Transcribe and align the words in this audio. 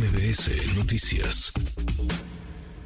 MBS 0.00 0.76
Noticias. 0.78 1.52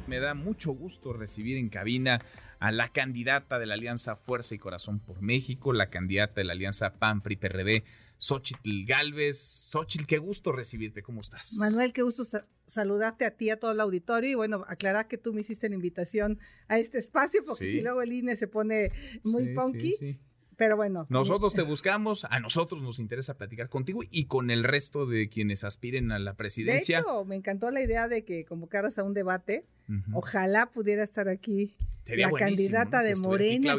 Me 0.05 0.19
da 0.19 0.33
mucho 0.33 0.73
gusto 0.73 1.13
recibir 1.13 1.55
en 1.55 1.69
cabina 1.69 2.19
a 2.59 2.73
la 2.73 2.89
candidata 2.89 3.57
de 3.57 3.65
la 3.65 3.75
Alianza 3.75 4.17
Fuerza 4.17 4.53
y 4.53 4.57
Corazón 4.57 4.99
por 4.99 5.21
México, 5.21 5.71
la 5.71 5.89
candidata 5.89 6.33
de 6.35 6.43
la 6.43 6.51
Alianza 6.51 6.95
PAN 6.95 7.21
PRI 7.21 7.37
PRD, 7.37 7.83
Xochitl 8.17 8.85
Galvez. 8.85 9.37
Xochitl, 9.71 10.05
qué 10.05 10.17
gusto 10.17 10.51
recibirte, 10.51 11.03
¿cómo 11.03 11.21
estás? 11.21 11.53
Manuel, 11.53 11.93
qué 11.93 12.01
gusto 12.01 12.25
saludarte 12.67 13.23
a 13.23 13.31
ti, 13.31 13.49
a 13.49 13.61
todo 13.61 13.71
el 13.71 13.79
auditorio 13.79 14.31
y 14.31 14.35
bueno, 14.35 14.65
aclarar 14.67 15.07
que 15.07 15.17
tú 15.17 15.31
me 15.31 15.39
hiciste 15.39 15.69
la 15.69 15.75
invitación 15.75 16.37
a 16.67 16.79
este 16.79 16.97
espacio 16.97 17.43
porque 17.47 17.71
si 17.71 17.79
luego 17.79 18.01
el 18.01 18.11
INE 18.11 18.35
se 18.35 18.49
pone 18.49 18.91
muy 19.23 19.45
sí, 19.45 19.53
punky. 19.53 20.19
Pero 20.57 20.77
bueno. 20.77 21.05
Nosotros 21.09 21.53
te 21.53 21.61
buscamos, 21.61 22.25
a 22.25 22.39
nosotros 22.39 22.81
nos 22.81 22.99
interesa 22.99 23.37
platicar 23.37 23.69
contigo 23.69 24.01
y 24.09 24.25
con 24.25 24.49
el 24.49 24.63
resto 24.63 25.05
de 25.05 25.29
quienes 25.29 25.63
aspiren 25.63 26.11
a 26.11 26.19
la 26.19 26.35
presidencia. 26.35 26.97
De 26.97 27.01
hecho, 27.01 27.25
me 27.25 27.35
encantó 27.35 27.71
la 27.71 27.81
idea 27.81 28.07
de 28.07 28.23
que 28.23 28.45
convocaras 28.45 28.97
a 28.97 29.03
un 29.03 29.13
debate. 29.13 29.65
Ojalá 30.13 30.67
pudiera 30.71 31.03
estar 31.03 31.29
aquí 31.29 31.75
la 32.05 32.31
candidata 32.31 33.03
de 33.03 33.15
Morena 33.15 33.75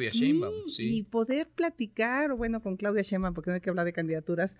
y 0.78 1.02
poder 1.04 1.48
platicar, 1.48 2.34
bueno, 2.34 2.60
con 2.60 2.76
Claudia 2.76 3.02
Sheinbaum, 3.02 3.34
porque 3.34 3.50
no 3.50 3.54
hay 3.54 3.60
que 3.60 3.70
hablar 3.70 3.86
de 3.86 3.92
candidaturas. 3.92 4.56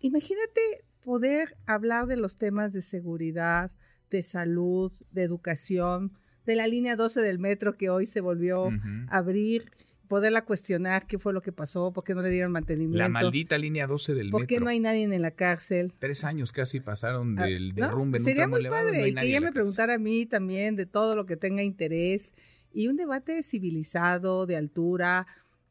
Imagínate 0.00 0.60
poder 1.04 1.56
hablar 1.66 2.06
de 2.06 2.16
los 2.16 2.36
temas 2.36 2.72
de 2.72 2.82
seguridad, 2.82 3.70
de 4.10 4.22
salud, 4.22 4.92
de 5.12 5.22
educación, 5.22 6.12
de 6.46 6.56
la 6.56 6.66
línea 6.66 6.96
12 6.96 7.20
del 7.20 7.38
metro 7.38 7.76
que 7.76 7.90
hoy 7.90 8.06
se 8.06 8.20
volvió 8.20 8.68
a 9.08 9.16
abrir 9.16 9.70
poderla 10.10 10.44
cuestionar 10.44 11.06
qué 11.06 11.20
fue 11.20 11.32
lo 11.32 11.40
que 11.40 11.52
pasó, 11.52 11.92
por 11.92 12.02
qué 12.02 12.16
no 12.16 12.20
le 12.20 12.30
dieron 12.30 12.50
mantenimiento. 12.50 12.98
La 12.98 13.08
maldita 13.08 13.56
línea 13.56 13.86
12 13.86 14.12
del 14.12 14.26
metro. 14.26 14.38
¿Por 14.38 14.48
qué 14.48 14.58
no 14.58 14.68
hay 14.68 14.80
nadie 14.80 15.04
en 15.04 15.22
la 15.22 15.30
cárcel? 15.30 15.92
Tres 16.00 16.24
años 16.24 16.50
casi 16.50 16.80
pasaron 16.80 17.38
ah, 17.38 17.44
del 17.44 17.72
derrumbe. 17.76 18.18
Sería 18.18 18.48
muy 18.48 18.66
padre 18.66 19.06
y 19.06 19.14
que 19.14 19.26
ella 19.28 19.40
me 19.40 19.52
preguntara 19.52 19.94
a 19.94 19.98
mí 19.98 20.26
también 20.26 20.74
de 20.74 20.84
todo 20.84 21.14
lo 21.14 21.26
que 21.26 21.36
tenga 21.36 21.62
interés 21.62 22.34
y 22.72 22.88
un 22.88 22.96
debate 22.96 23.44
civilizado, 23.44 24.46
de 24.46 24.56
altura, 24.56 25.28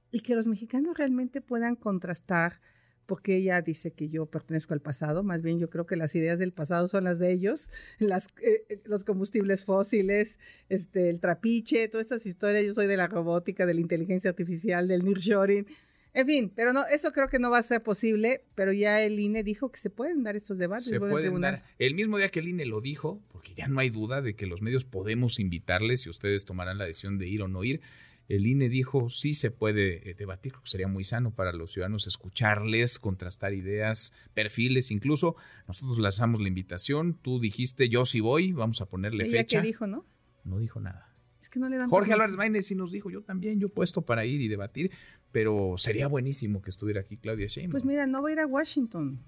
y 0.09 0.21
que 0.21 0.35
los 0.35 0.47
mexicanos 0.47 0.97
realmente 0.97 1.41
puedan 1.41 1.75
contrastar 1.75 2.61
porque 3.09 3.35
ella 3.35 3.59
dice 3.63 3.89
que 3.89 4.07
yo 4.07 4.27
pertenezco 4.27 4.75
al 4.75 4.81
pasado, 4.81 5.23
más 5.23 5.41
bien 5.41 5.57
yo 5.57 5.67
creo 5.71 5.88
que 5.88 5.95
las 5.95 6.13
ideas 6.13 6.38
del 6.38 6.53
pasado 6.53 6.88
son 6.88 7.05
las 7.05 7.17
de 7.17 7.31
ellos, 7.31 7.67
las, 7.99 8.27
eh, 8.43 8.63
eh, 8.69 8.79
los 8.85 9.03
combustibles 9.03 9.65
fósiles, 9.65 10.38
este, 10.69 11.09
el 11.09 11.19
trapiche, 11.19 11.87
todas 11.87 12.05
estas 12.05 12.27
historias, 12.27 12.63
yo 12.65 12.75
soy 12.75 12.85
de 12.85 12.97
la 12.97 13.07
robótica, 13.07 13.65
de 13.65 13.73
la 13.73 13.81
inteligencia 13.81 14.30
artificial, 14.30 14.87
del 14.87 15.03
nearshoring, 15.03 15.65
en 16.13 16.25
fin, 16.27 16.52
pero 16.55 16.71
no, 16.71 16.85
eso 16.85 17.11
creo 17.11 17.30
que 17.30 17.39
no 17.39 17.49
va 17.49 17.57
a 17.57 17.63
ser 17.63 17.81
posible, 17.81 18.43
pero 18.53 18.73
ya 18.73 19.02
el 19.02 19.19
INE 19.19 19.43
dijo 19.43 19.71
que 19.71 19.80
se 19.80 19.89
pueden 19.89 20.23
dar 20.23 20.35
estos 20.35 20.57
debates. 20.57 20.85
Se 20.85 20.99
pueden 20.99 21.41
dar. 21.41 21.63
El 21.80 21.95
mismo 21.95 22.17
día 22.17 22.30
que 22.30 22.39
el 22.39 22.47
INE 22.47 22.65
lo 22.65 22.81
dijo, 22.81 23.21
porque 23.31 23.53
ya 23.55 23.67
no 23.67 23.80
hay 23.80 23.89
duda 23.89 24.21
de 24.21 24.35
que 24.35 24.45
los 24.45 24.61
medios 24.61 24.85
podemos 24.85 25.39
invitarles 25.39 26.05
y 26.05 26.09
ustedes 26.09 26.45
tomarán 26.45 26.77
la 26.77 26.85
decisión 26.85 27.17
de 27.17 27.27
ir 27.27 27.41
o 27.41 27.47
no 27.47 27.63
ir, 27.63 27.81
el 28.30 28.45
INE 28.45 28.69
dijo 28.69 29.09
sí 29.09 29.33
se 29.33 29.52
puede 29.52 30.11
eh, 30.11 30.13
debatir, 30.13 30.53
sería 30.63 30.88
muy 30.88 31.03
sano 31.03 31.31
para 31.31 31.52
los 31.52 31.73
ciudadanos 31.73 32.08
escucharles, 32.08 32.99
contrastar 32.99 33.53
ideas, 33.53 34.13
perfiles, 34.33 34.91
incluso 34.91 35.36
nosotros 35.67 35.99
lanzamos 35.99 36.39
la 36.39 36.47
invitación, 36.47 37.16
tú 37.16 37.39
dijiste 37.39 37.89
yo 37.89 38.05
sí 38.05 38.21
voy, 38.21 38.53
vamos 38.53 38.81
a 38.81 38.86
ponerle 38.86 39.25
¿Ella 39.25 39.39
fecha. 39.39 39.61
qué 39.61 39.67
dijo, 39.67 39.88
no? 39.88 40.05
No 40.45 40.59
dijo 40.59 40.80
nada. 40.80 41.13
Es 41.41 41.49
que 41.49 41.59
no 41.59 41.67
le 41.67 41.77
dan 41.77 41.89
Jorge 41.89 42.13
Álvarez 42.13 42.36
Maínez 42.36 42.67
sí 42.67 42.75
nos 42.75 42.91
dijo, 42.91 43.09
yo 43.09 43.23
también, 43.23 43.59
yo 43.59 43.69
puesto 43.69 44.03
para 44.03 44.25
ir 44.25 44.41
y 44.41 44.47
debatir, 44.47 44.91
pero 45.31 45.75
sería 45.77 46.08
buenísimo 46.08 46.61
que 46.61 46.69
estuviera 46.69 47.02
aquí 47.02 47.17
Claudia 47.17 47.47
Sheinbaum. 47.47 47.71
Pues 47.71 47.86
mira, 47.86 48.05
no 48.05 48.21
va 48.21 48.30
a 48.30 48.31
ir 48.31 48.39
a 48.39 48.45
Washington. 48.45 49.19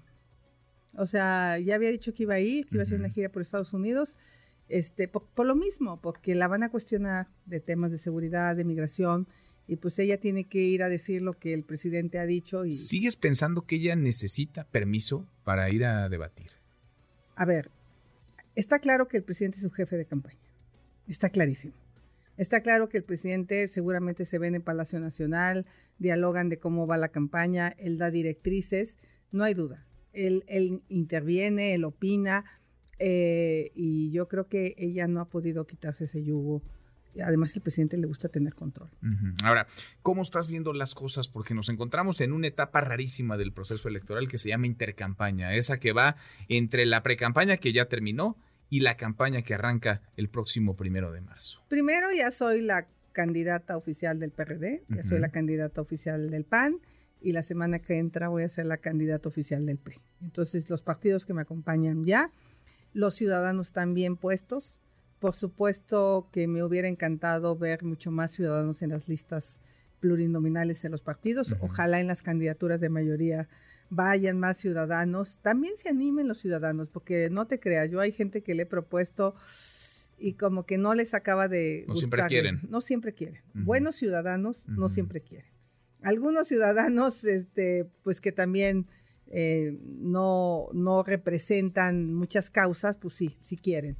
O 0.94 1.06
sea, 1.06 1.58
ya 1.58 1.74
había 1.74 1.90
dicho 1.90 2.14
que 2.14 2.22
iba 2.22 2.34
a 2.34 2.40
ir, 2.40 2.66
que 2.66 2.76
iba 2.76 2.82
a 2.82 2.86
hacer 2.86 3.00
una 3.00 3.08
gira 3.08 3.30
por 3.30 3.42
Estados 3.42 3.72
Unidos 3.72 4.16
este, 4.72 5.06
por, 5.06 5.46
lo 5.46 5.54
mismo, 5.54 6.00
porque 6.00 6.34
la 6.34 6.48
van 6.48 6.62
a 6.62 6.70
cuestionar 6.70 7.28
de 7.44 7.60
temas 7.60 7.90
de 7.90 7.98
seguridad, 7.98 8.56
de 8.56 8.64
migración, 8.64 9.28
y 9.68 9.76
pues 9.76 9.98
ella 9.98 10.18
tiene 10.18 10.44
que 10.44 10.60
ir 10.60 10.82
a 10.82 10.88
decir 10.88 11.20
lo 11.20 11.34
que 11.38 11.52
el 11.52 11.62
presidente 11.62 12.18
ha 12.18 12.24
dicho. 12.24 12.64
Y... 12.64 12.72
¿Sigues 12.72 13.16
pensando 13.16 13.66
que 13.66 13.76
ella 13.76 13.96
necesita 13.96 14.64
permiso 14.64 15.26
para 15.44 15.68
ir 15.68 15.84
a 15.84 16.08
debatir? 16.08 16.52
A 17.36 17.44
ver, 17.44 17.70
está 18.54 18.78
claro 18.78 19.08
que 19.08 19.18
el 19.18 19.24
presidente 19.24 19.58
es 19.58 19.62
su 19.62 19.70
jefe 19.70 19.98
de 19.98 20.06
campaña, 20.06 20.40
está 21.06 21.28
clarísimo. 21.28 21.74
Está 22.38 22.62
claro 22.62 22.88
que 22.88 22.96
el 22.96 23.04
presidente 23.04 23.68
seguramente 23.68 24.24
se 24.24 24.38
ve 24.38 24.46
en 24.46 24.54
el 24.54 24.62
Palacio 24.62 24.98
Nacional, 24.98 25.66
dialogan 25.98 26.48
de 26.48 26.58
cómo 26.58 26.86
va 26.86 26.96
la 26.96 27.10
campaña, 27.10 27.68
él 27.76 27.98
da 27.98 28.10
directrices, 28.10 28.96
no 29.32 29.44
hay 29.44 29.52
duda. 29.52 29.84
Él, 30.14 30.44
él 30.46 30.82
interviene, 30.88 31.74
él 31.74 31.84
opina, 31.84 32.46
eh, 32.98 33.72
y 33.74 34.10
yo 34.10 34.28
creo 34.28 34.48
que 34.48 34.74
ella 34.78 35.06
no 35.06 35.20
ha 35.20 35.28
podido 35.28 35.66
quitarse 35.66 36.04
ese 36.04 36.22
yugo. 36.22 36.62
Además, 37.22 37.54
el 37.54 37.60
presidente 37.60 37.98
le 37.98 38.06
gusta 38.06 38.28
tener 38.28 38.54
control. 38.54 38.88
Ahora, 39.44 39.66
¿cómo 40.00 40.22
estás 40.22 40.48
viendo 40.48 40.72
las 40.72 40.94
cosas? 40.94 41.28
Porque 41.28 41.52
nos 41.52 41.68
encontramos 41.68 42.22
en 42.22 42.32
una 42.32 42.46
etapa 42.46 42.80
rarísima 42.80 43.36
del 43.36 43.52
proceso 43.52 43.88
electoral 43.88 44.28
que 44.28 44.38
se 44.38 44.48
llama 44.48 44.66
intercampaña, 44.66 45.54
esa 45.54 45.78
que 45.78 45.92
va 45.92 46.16
entre 46.48 46.86
la 46.86 47.02
precampaña 47.02 47.58
que 47.58 47.74
ya 47.74 47.84
terminó 47.86 48.38
y 48.70 48.80
la 48.80 48.96
campaña 48.96 49.42
que 49.42 49.52
arranca 49.52 50.00
el 50.16 50.30
próximo 50.30 50.74
primero 50.74 51.12
de 51.12 51.20
marzo. 51.20 51.62
Primero 51.68 52.08
ya 52.16 52.30
soy 52.30 52.62
la 52.62 52.86
candidata 53.12 53.76
oficial 53.76 54.18
del 54.18 54.30
PRD, 54.30 54.84
ya 54.88 55.02
soy 55.02 55.18
la 55.18 55.28
candidata 55.28 55.82
oficial 55.82 56.30
del 56.30 56.44
PAN 56.44 56.78
y 57.20 57.32
la 57.32 57.42
semana 57.42 57.80
que 57.80 57.98
entra 57.98 58.28
voy 58.28 58.42
a 58.42 58.48
ser 58.48 58.64
la 58.64 58.78
candidata 58.78 59.28
oficial 59.28 59.66
del 59.66 59.76
PRI. 59.76 60.00
Entonces, 60.22 60.68
los 60.70 60.82
partidos 60.82 61.26
que 61.26 61.34
me 61.34 61.42
acompañan 61.42 62.04
ya 62.04 62.30
los 62.92 63.14
ciudadanos 63.14 63.68
están 63.68 63.94
bien 63.94 64.16
puestos. 64.16 64.78
Por 65.18 65.34
supuesto 65.34 66.28
que 66.32 66.48
me 66.48 66.62
hubiera 66.62 66.88
encantado 66.88 67.56
ver 67.56 67.84
mucho 67.84 68.10
más 68.10 68.32
ciudadanos 68.32 68.82
en 68.82 68.90
las 68.90 69.08
listas 69.08 69.58
plurinominales 70.00 70.84
en 70.84 70.90
los 70.90 71.00
partidos. 71.00 71.54
Ojalá 71.60 72.00
en 72.00 72.08
las 72.08 72.22
candidaturas 72.22 72.80
de 72.80 72.88
mayoría 72.88 73.48
vayan 73.88 74.40
más 74.40 74.56
ciudadanos. 74.56 75.38
También 75.42 75.74
se 75.76 75.88
animen 75.88 76.26
los 76.26 76.38
ciudadanos, 76.38 76.88
porque 76.88 77.28
no 77.30 77.46
te 77.46 77.60
creas, 77.60 77.90
yo 77.90 78.00
hay 78.00 78.12
gente 78.12 78.42
que 78.42 78.54
le 78.54 78.64
he 78.64 78.66
propuesto 78.66 79.36
y 80.18 80.34
como 80.34 80.66
que 80.66 80.78
no 80.78 80.94
les 80.94 81.14
acaba 81.14 81.46
de... 81.46 81.84
No 81.86 81.94
siempre 81.94 82.26
quieren. 82.26 82.60
No 82.68 82.80
siempre 82.80 83.12
quieren. 83.12 83.42
Buenos 83.54 83.96
ciudadanos 83.96 84.66
no 84.66 84.88
siempre 84.88 85.20
quieren. 85.20 85.50
Algunos 86.02 86.48
ciudadanos, 86.48 87.24
este, 87.24 87.88
pues 88.02 88.20
que 88.20 88.32
también 88.32 88.86
eh, 89.34 89.78
no, 89.82 90.68
no 90.74 91.02
representan 91.02 92.12
muchas 92.12 92.50
causas, 92.50 92.98
pues 92.98 93.14
sí, 93.14 93.38
si 93.42 93.56
quieren. 93.56 93.96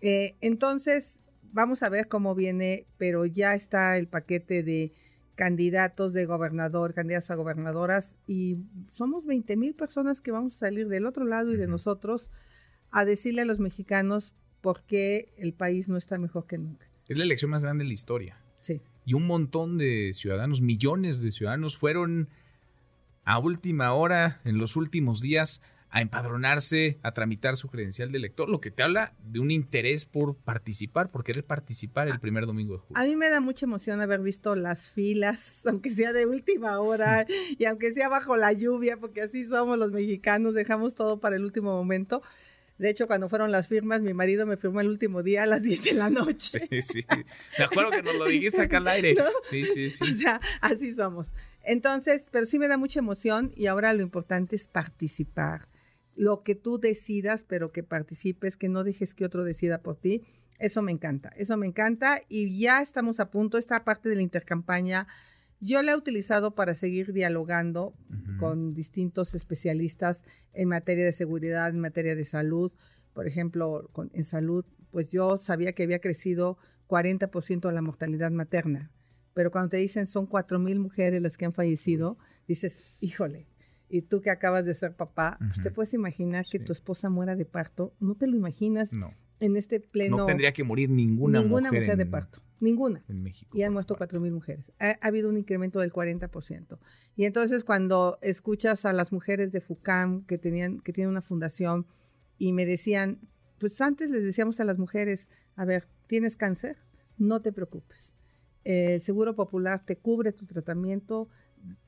Eh, 0.00 0.36
entonces, 0.40 1.18
vamos 1.52 1.82
a 1.82 1.88
ver 1.88 2.06
cómo 2.06 2.36
viene, 2.36 2.86
pero 2.96 3.26
ya 3.26 3.54
está 3.54 3.98
el 3.98 4.06
paquete 4.06 4.62
de 4.62 4.92
candidatos 5.34 6.12
de 6.12 6.26
gobernador, 6.26 6.94
candidatos 6.94 7.32
a 7.32 7.34
gobernadoras, 7.34 8.14
y 8.28 8.58
somos 8.92 9.26
20 9.26 9.56
mil 9.56 9.74
personas 9.74 10.20
que 10.20 10.30
vamos 10.30 10.54
a 10.54 10.58
salir 10.58 10.86
del 10.86 11.06
otro 11.06 11.24
lado 11.24 11.52
y 11.52 11.56
de 11.56 11.66
nosotros 11.66 12.30
a 12.92 13.04
decirle 13.04 13.42
a 13.42 13.46
los 13.46 13.58
mexicanos 13.58 14.32
por 14.60 14.84
qué 14.84 15.32
el 15.38 15.54
país 15.54 15.88
no 15.88 15.96
está 15.96 16.18
mejor 16.18 16.46
que 16.46 16.58
nunca. 16.58 16.86
Es 17.08 17.16
la 17.16 17.24
elección 17.24 17.50
más 17.50 17.62
grande 17.62 17.82
de 17.82 17.88
la 17.88 17.94
historia. 17.94 18.36
Sí. 18.60 18.80
Y 19.04 19.14
un 19.14 19.26
montón 19.26 19.76
de 19.76 20.12
ciudadanos, 20.14 20.60
millones 20.60 21.20
de 21.20 21.32
ciudadanos 21.32 21.76
fueron 21.76 22.28
a 23.24 23.38
última 23.38 23.92
hora, 23.92 24.40
en 24.44 24.58
los 24.58 24.76
últimos 24.76 25.20
días, 25.20 25.62
a 25.92 26.00
empadronarse, 26.00 26.98
a 27.02 27.12
tramitar 27.12 27.58
su 27.58 27.68
credencial 27.68 28.10
de 28.10 28.18
elector, 28.18 28.48
lo 28.48 28.62
que 28.62 28.70
te 28.70 28.82
habla 28.82 29.12
de 29.22 29.40
un 29.40 29.50
interés 29.50 30.06
por 30.06 30.36
participar, 30.36 31.10
por 31.10 31.22
querer 31.22 31.44
participar 31.44 32.08
el 32.08 32.18
primer 32.18 32.46
domingo 32.46 32.74
de 32.74 32.78
julio. 32.80 33.02
A 33.02 33.04
mí 33.04 33.14
me 33.14 33.28
da 33.28 33.40
mucha 33.42 33.66
emoción 33.66 34.00
haber 34.00 34.20
visto 34.20 34.54
las 34.56 34.88
filas, 34.88 35.60
aunque 35.66 35.90
sea 35.90 36.14
de 36.14 36.24
última 36.24 36.80
hora 36.80 37.26
y 37.58 37.64
aunque 37.66 37.90
sea 37.92 38.08
bajo 38.08 38.38
la 38.38 38.54
lluvia, 38.54 38.96
porque 38.96 39.20
así 39.20 39.44
somos 39.44 39.78
los 39.78 39.92
mexicanos, 39.92 40.54
dejamos 40.54 40.94
todo 40.94 41.20
para 41.20 41.36
el 41.36 41.44
último 41.44 41.76
momento. 41.76 42.22
De 42.78 42.88
hecho, 42.88 43.06
cuando 43.06 43.28
fueron 43.28 43.52
las 43.52 43.68
firmas, 43.68 44.00
mi 44.00 44.14
marido 44.14 44.46
me 44.46 44.56
firmó 44.56 44.80
el 44.80 44.88
último 44.88 45.22
día 45.22 45.42
a 45.42 45.46
las 45.46 45.62
10 45.62 45.84
de 45.84 45.92
la 45.92 46.08
noche. 46.08 46.66
Sí, 46.70 46.82
sí. 46.82 47.04
Me 47.58 47.64
acuerdo 47.64 47.90
que 47.90 48.02
nos 48.02 48.16
lo 48.16 48.24
dijiste 48.24 48.62
acá 48.62 48.78
al 48.78 48.88
aire. 48.88 49.14
Sí, 49.42 49.66
sí, 49.66 49.90
sí. 49.90 50.04
O 50.04 50.16
sea, 50.16 50.40
así 50.62 50.92
somos. 50.92 51.32
Entonces, 51.64 52.26
pero 52.30 52.46
sí 52.46 52.58
me 52.58 52.68
da 52.68 52.76
mucha 52.76 52.98
emoción 52.98 53.52
y 53.56 53.66
ahora 53.66 53.92
lo 53.92 54.02
importante 54.02 54.56
es 54.56 54.66
participar. 54.66 55.68
Lo 56.14 56.42
que 56.42 56.54
tú 56.54 56.78
decidas, 56.78 57.44
pero 57.44 57.72
que 57.72 57.82
participes, 57.82 58.56
que 58.56 58.68
no 58.68 58.84
dejes 58.84 59.14
que 59.14 59.24
otro 59.24 59.44
decida 59.44 59.78
por 59.78 59.96
ti. 59.96 60.22
Eso 60.58 60.82
me 60.82 60.92
encanta, 60.92 61.30
eso 61.36 61.56
me 61.56 61.66
encanta 61.66 62.20
y 62.28 62.58
ya 62.58 62.82
estamos 62.82 63.18
a 63.20 63.30
punto, 63.30 63.58
esta 63.58 63.84
parte 63.84 64.08
de 64.08 64.16
la 64.16 64.22
intercampaña, 64.22 65.08
yo 65.60 65.80
la 65.82 65.92
he 65.92 65.96
utilizado 65.96 66.54
para 66.54 66.74
seguir 66.74 67.12
dialogando 67.12 67.94
con 68.38 68.74
distintos 68.74 69.34
especialistas 69.34 70.22
en 70.52 70.68
materia 70.68 71.04
de 71.04 71.12
seguridad, 71.12 71.70
en 71.70 71.80
materia 71.80 72.16
de 72.16 72.24
salud. 72.24 72.72
Por 73.12 73.28
ejemplo, 73.28 73.88
en 74.12 74.24
salud, 74.24 74.64
pues 74.90 75.10
yo 75.10 75.38
sabía 75.38 75.72
que 75.72 75.84
había 75.84 76.00
crecido 76.00 76.58
40% 76.88 77.70
la 77.70 77.80
mortalidad 77.80 78.32
materna 78.32 78.90
pero 79.34 79.50
cuando 79.50 79.70
te 79.70 79.76
dicen 79.78 80.06
son 80.06 80.26
cuatro 80.26 80.58
mil 80.58 80.78
mujeres 80.78 81.20
las 81.22 81.36
que 81.36 81.44
han 81.44 81.52
fallecido, 81.52 82.18
dices, 82.48 82.96
híjole. 83.00 83.46
y 83.88 84.00
tú 84.00 84.22
que 84.22 84.30
acabas 84.30 84.64
de 84.64 84.72
ser 84.72 84.94
papá, 84.96 85.36
pues 85.38 85.62
te 85.62 85.70
puedes 85.70 85.92
imaginar 85.92 86.46
que 86.50 86.58
Sí. 86.58 86.64
tu 86.64 86.72
esposa 86.72 87.10
muera 87.10 87.36
de 87.36 87.44
parto. 87.44 87.92
No 88.00 88.14
te 88.14 88.26
lo 88.26 88.34
imaginas 88.36 88.90
No, 88.90 89.12
en 89.38 89.54
este 89.58 89.80
pleno. 89.80 90.16
no 90.16 90.24
tendría 90.26 90.52
que 90.54 90.64
morir 90.64 90.88
ninguna, 90.88 91.40
ninguna 91.42 91.68
mujer, 91.68 91.82
mujer, 91.82 91.96
de 91.98 92.06
parto. 92.06 92.40
Ninguna. 92.58 93.02
en 93.08 93.22
México. 93.22 93.54
Y 93.58 93.64
han 93.64 93.72
muerto 93.74 93.94
parto. 93.96 94.16
4.000 94.18 94.30
mujeres. 94.32 94.72
Ha, 94.78 94.96
ha 94.98 95.06
habido 95.08 95.28
un 95.28 95.36
incremento 95.36 95.78
del 95.80 95.92
40%. 95.92 96.78
Y 97.16 97.24
entonces 97.26 97.64
cuando 97.64 98.18
escuchas 98.22 98.86
a 98.86 98.94
las 98.94 99.12
mujeres 99.12 99.52
de 99.52 99.60
FUCAM 99.60 100.24
que, 100.24 100.38
tenían, 100.38 100.80
que 100.80 100.92
tienen 100.94 101.10
una 101.10 101.20
fundación 101.20 101.84
y 102.38 102.52
me 102.52 102.64
decían, 102.64 103.18
pues 103.58 103.78
antes 103.82 104.10
les 104.10 104.22
decíamos 104.24 104.58
a 104.60 104.64
las 104.64 104.78
mujeres, 104.78 105.28
a 105.54 105.64
ver, 105.66 105.86
¿tienes 106.06 106.36
cáncer? 106.36 106.78
No 107.18 107.42
te 107.42 107.52
preocupes. 107.52 108.11
El 108.64 109.00
Seguro 109.00 109.34
Popular 109.34 109.84
te 109.84 109.96
cubre 109.96 110.32
tu 110.32 110.46
tratamiento, 110.46 111.28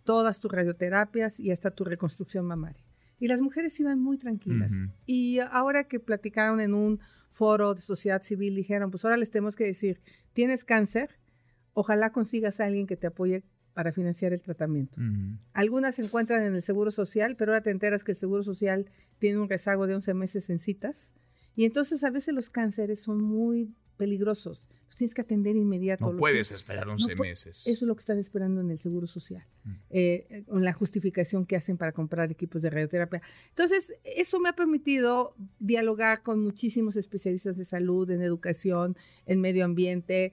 todas 0.04 0.40
tus 0.40 0.50
radioterapias 0.50 1.38
y 1.40 1.50
hasta 1.50 1.70
tu 1.70 1.84
reconstrucción 1.84 2.46
mamaria. 2.46 2.84
Y 3.18 3.28
las 3.28 3.40
mujeres 3.40 3.78
iban 3.80 4.00
muy 4.00 4.18
tranquilas. 4.18 4.72
Y 5.06 5.38
ahora 5.38 5.84
que 5.84 6.00
platicaron 6.00 6.60
en 6.60 6.74
un 6.74 7.00
foro 7.30 7.74
de 7.74 7.80
sociedad 7.80 8.22
civil, 8.22 8.54
dijeron, 8.54 8.90
pues 8.90 9.04
ahora 9.04 9.16
les 9.16 9.30
tenemos 9.30 9.56
que 9.56 9.64
decir, 9.64 10.00
tienes 10.32 10.64
cáncer, 10.64 11.10
ojalá 11.72 12.10
consigas 12.10 12.60
a 12.60 12.66
alguien 12.66 12.86
que 12.86 12.96
te 12.96 13.06
apoye 13.06 13.44
para 13.72 13.92
financiar 13.92 14.32
el 14.32 14.40
tratamiento. 14.40 15.00
Algunas 15.52 15.96
se 15.96 16.02
encuentran 16.02 16.44
en 16.44 16.54
el 16.54 16.62
Seguro 16.62 16.90
Social, 16.90 17.34
pero 17.36 17.52
ahora 17.52 17.62
te 17.62 17.70
enteras 17.70 18.04
que 18.04 18.12
el 18.12 18.16
Seguro 18.16 18.42
Social 18.44 18.90
tiene 19.18 19.38
un 19.38 19.48
rezago 19.48 19.86
de 19.86 19.96
11 19.96 20.14
meses 20.14 20.50
en 20.50 20.58
citas. 20.58 21.10
Y 21.56 21.64
entonces 21.64 22.04
a 22.04 22.10
veces 22.10 22.34
los 22.34 22.50
cánceres 22.50 23.00
son 23.00 23.22
muy 23.22 23.74
peligrosos. 23.94 24.68
Los 24.88 24.96
tienes 24.96 25.14
que 25.14 25.22
atender 25.22 25.56
inmediato. 25.56 26.04
No 26.04 26.12
los 26.12 26.20
puedes 26.20 26.48
tienes- 26.48 26.60
esperar 26.60 26.88
11 26.88 27.14
pu- 27.16 27.20
meses. 27.20 27.66
Eso 27.66 27.84
es 27.84 27.88
lo 27.88 27.96
que 27.96 28.00
están 28.00 28.18
esperando 28.18 28.60
en 28.60 28.70
el 28.70 28.78
Seguro 28.78 29.06
Social, 29.06 29.44
Mm. 29.64 29.70
eh, 29.90 30.44
con 30.48 30.64
la 30.64 30.72
justificación 30.72 31.46
que 31.46 31.56
hacen 31.56 31.76
para 31.76 31.92
comprar 31.92 32.30
equipos 32.30 32.62
de 32.62 32.70
radioterapia. 32.70 33.20
Entonces, 33.48 33.92
eso 34.04 34.38
me 34.40 34.48
ha 34.50 34.52
permitido 34.54 35.34
dialogar 35.58 36.22
con 36.22 36.40
muchísimos 36.42 36.96
especialistas 36.96 37.56
de 37.56 37.64
salud, 37.64 38.08
en 38.10 38.22
educación, 38.22 38.96
en 39.26 39.40
medio 39.40 39.64
ambiente, 39.64 40.32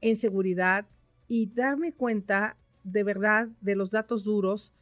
en 0.00 0.16
seguridad, 0.16 0.86
y 1.28 1.46
darme 1.46 1.92
cuenta 1.92 2.56
de 2.84 3.02
verdad 3.02 3.48
de 3.60 3.76
los 3.76 3.90
datos 3.90 4.24
duros 4.24 4.72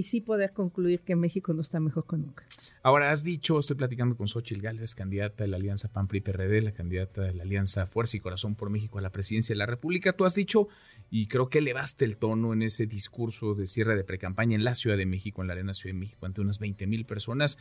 y 0.00 0.02
sí 0.02 0.22
poder 0.22 0.52
concluir 0.52 1.00
que 1.00 1.14
México 1.14 1.52
no 1.52 1.60
está 1.60 1.78
mejor 1.78 2.06
que 2.08 2.16
nunca. 2.16 2.46
Ahora, 2.82 3.10
has 3.10 3.22
dicho, 3.22 3.58
estoy 3.58 3.76
platicando 3.76 4.16
con 4.16 4.28
Xochitl 4.28 4.62
Gálvez, 4.62 4.94
candidata 4.94 5.44
de 5.44 5.48
la 5.48 5.58
Alianza 5.58 5.92
PAN-PRI-PRD, 5.92 6.62
la 6.62 6.72
candidata 6.72 7.20
de 7.20 7.34
la 7.34 7.42
Alianza 7.42 7.86
Fuerza 7.86 8.16
y 8.16 8.20
Corazón 8.20 8.54
por 8.54 8.70
México 8.70 8.98
a 8.98 9.02
la 9.02 9.10
presidencia 9.10 9.52
de 9.52 9.58
la 9.58 9.66
República. 9.66 10.14
Tú 10.14 10.24
has 10.24 10.34
dicho, 10.34 10.68
y 11.10 11.26
creo 11.26 11.50
que 11.50 11.58
elevaste 11.58 12.06
el 12.06 12.16
tono 12.16 12.54
en 12.54 12.62
ese 12.62 12.86
discurso 12.86 13.54
de 13.54 13.66
cierre 13.66 13.94
de 13.94 14.02
precampaña 14.02 14.56
en 14.56 14.64
la 14.64 14.74
Ciudad 14.74 14.96
de 14.96 15.04
México, 15.04 15.42
en 15.42 15.48
la 15.48 15.52
Arena 15.52 15.74
Ciudad 15.74 15.94
de 15.94 16.00
México, 16.00 16.24
ante 16.24 16.40
unas 16.40 16.58
20 16.58 16.86
mil 16.86 17.04
personas, 17.04 17.58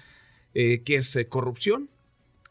eh, 0.54 0.82
que 0.84 0.96
es 0.96 1.14
eh, 1.18 1.28
corrupción, 1.28 1.90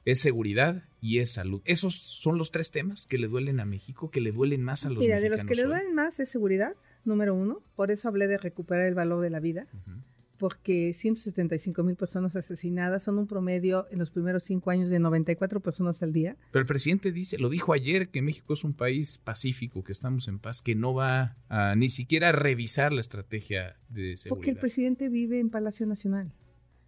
es 0.04 0.20
seguridad 0.20 0.84
y 1.00 1.20
es 1.20 1.32
salud. 1.32 1.62
Esos 1.64 1.94
son 1.94 2.36
los 2.36 2.50
tres 2.50 2.70
temas 2.70 3.06
que 3.06 3.16
le 3.16 3.26
duelen 3.26 3.58
a 3.58 3.64
México, 3.64 4.10
que 4.10 4.20
le 4.20 4.32
duelen 4.32 4.62
más 4.62 4.84
a 4.84 4.90
los 4.90 4.98
Mira, 4.98 5.16
de 5.16 5.30
mexicanos. 5.30 5.48
los 5.48 5.56
que 5.56 5.62
le 5.62 5.66
duelen 5.66 5.94
más 5.94 6.20
es 6.20 6.28
seguridad, 6.28 6.74
número 7.08 7.34
uno. 7.34 7.62
Por 7.74 7.90
eso 7.90 8.08
hablé 8.08 8.28
de 8.28 8.38
recuperar 8.38 8.86
el 8.86 8.94
valor 8.94 9.20
de 9.22 9.30
la 9.30 9.40
vida. 9.40 9.66
Ujú. 9.72 9.98
porque 10.38 10.94
175 10.94 11.82
mil 11.82 11.96
personas 11.96 12.36
asesinadas 12.36 13.02
son 13.02 13.18
un 13.18 13.26
promedio 13.26 13.86
en 13.90 13.98
los 13.98 14.10
primeros 14.10 14.44
cinco 14.44 14.70
años 14.70 14.88
de 14.88 15.00
94 15.00 15.60
personas 15.60 16.00
al 16.02 16.12
día. 16.12 16.36
Pero 16.52 16.60
el 16.60 16.66
presidente 16.66 17.10
dice, 17.10 17.38
lo 17.38 17.48
dijo 17.48 17.72
ayer, 17.72 18.08
que 18.08 18.22
México 18.22 18.54
es 18.54 18.62
un 18.62 18.72
país 18.72 19.18
pacífico, 19.18 19.82
que 19.82 19.92
estamos 19.92 20.28
en 20.28 20.38
paz, 20.38 20.62
que 20.62 20.76
no 20.76 20.94
va 20.94 21.36
a 21.48 21.74
ni 21.74 21.88
siquiera 21.90 22.30
revisar 22.30 22.92
la 22.92 23.00
estrategia 23.00 23.76
de 23.88 24.16
seguridad. 24.16 24.28
Porque 24.28 24.50
el 24.50 24.56
presidente 24.58 25.08
vive 25.08 25.40
en 25.40 25.50
Palacio 25.50 25.86
Nacional. 25.86 26.32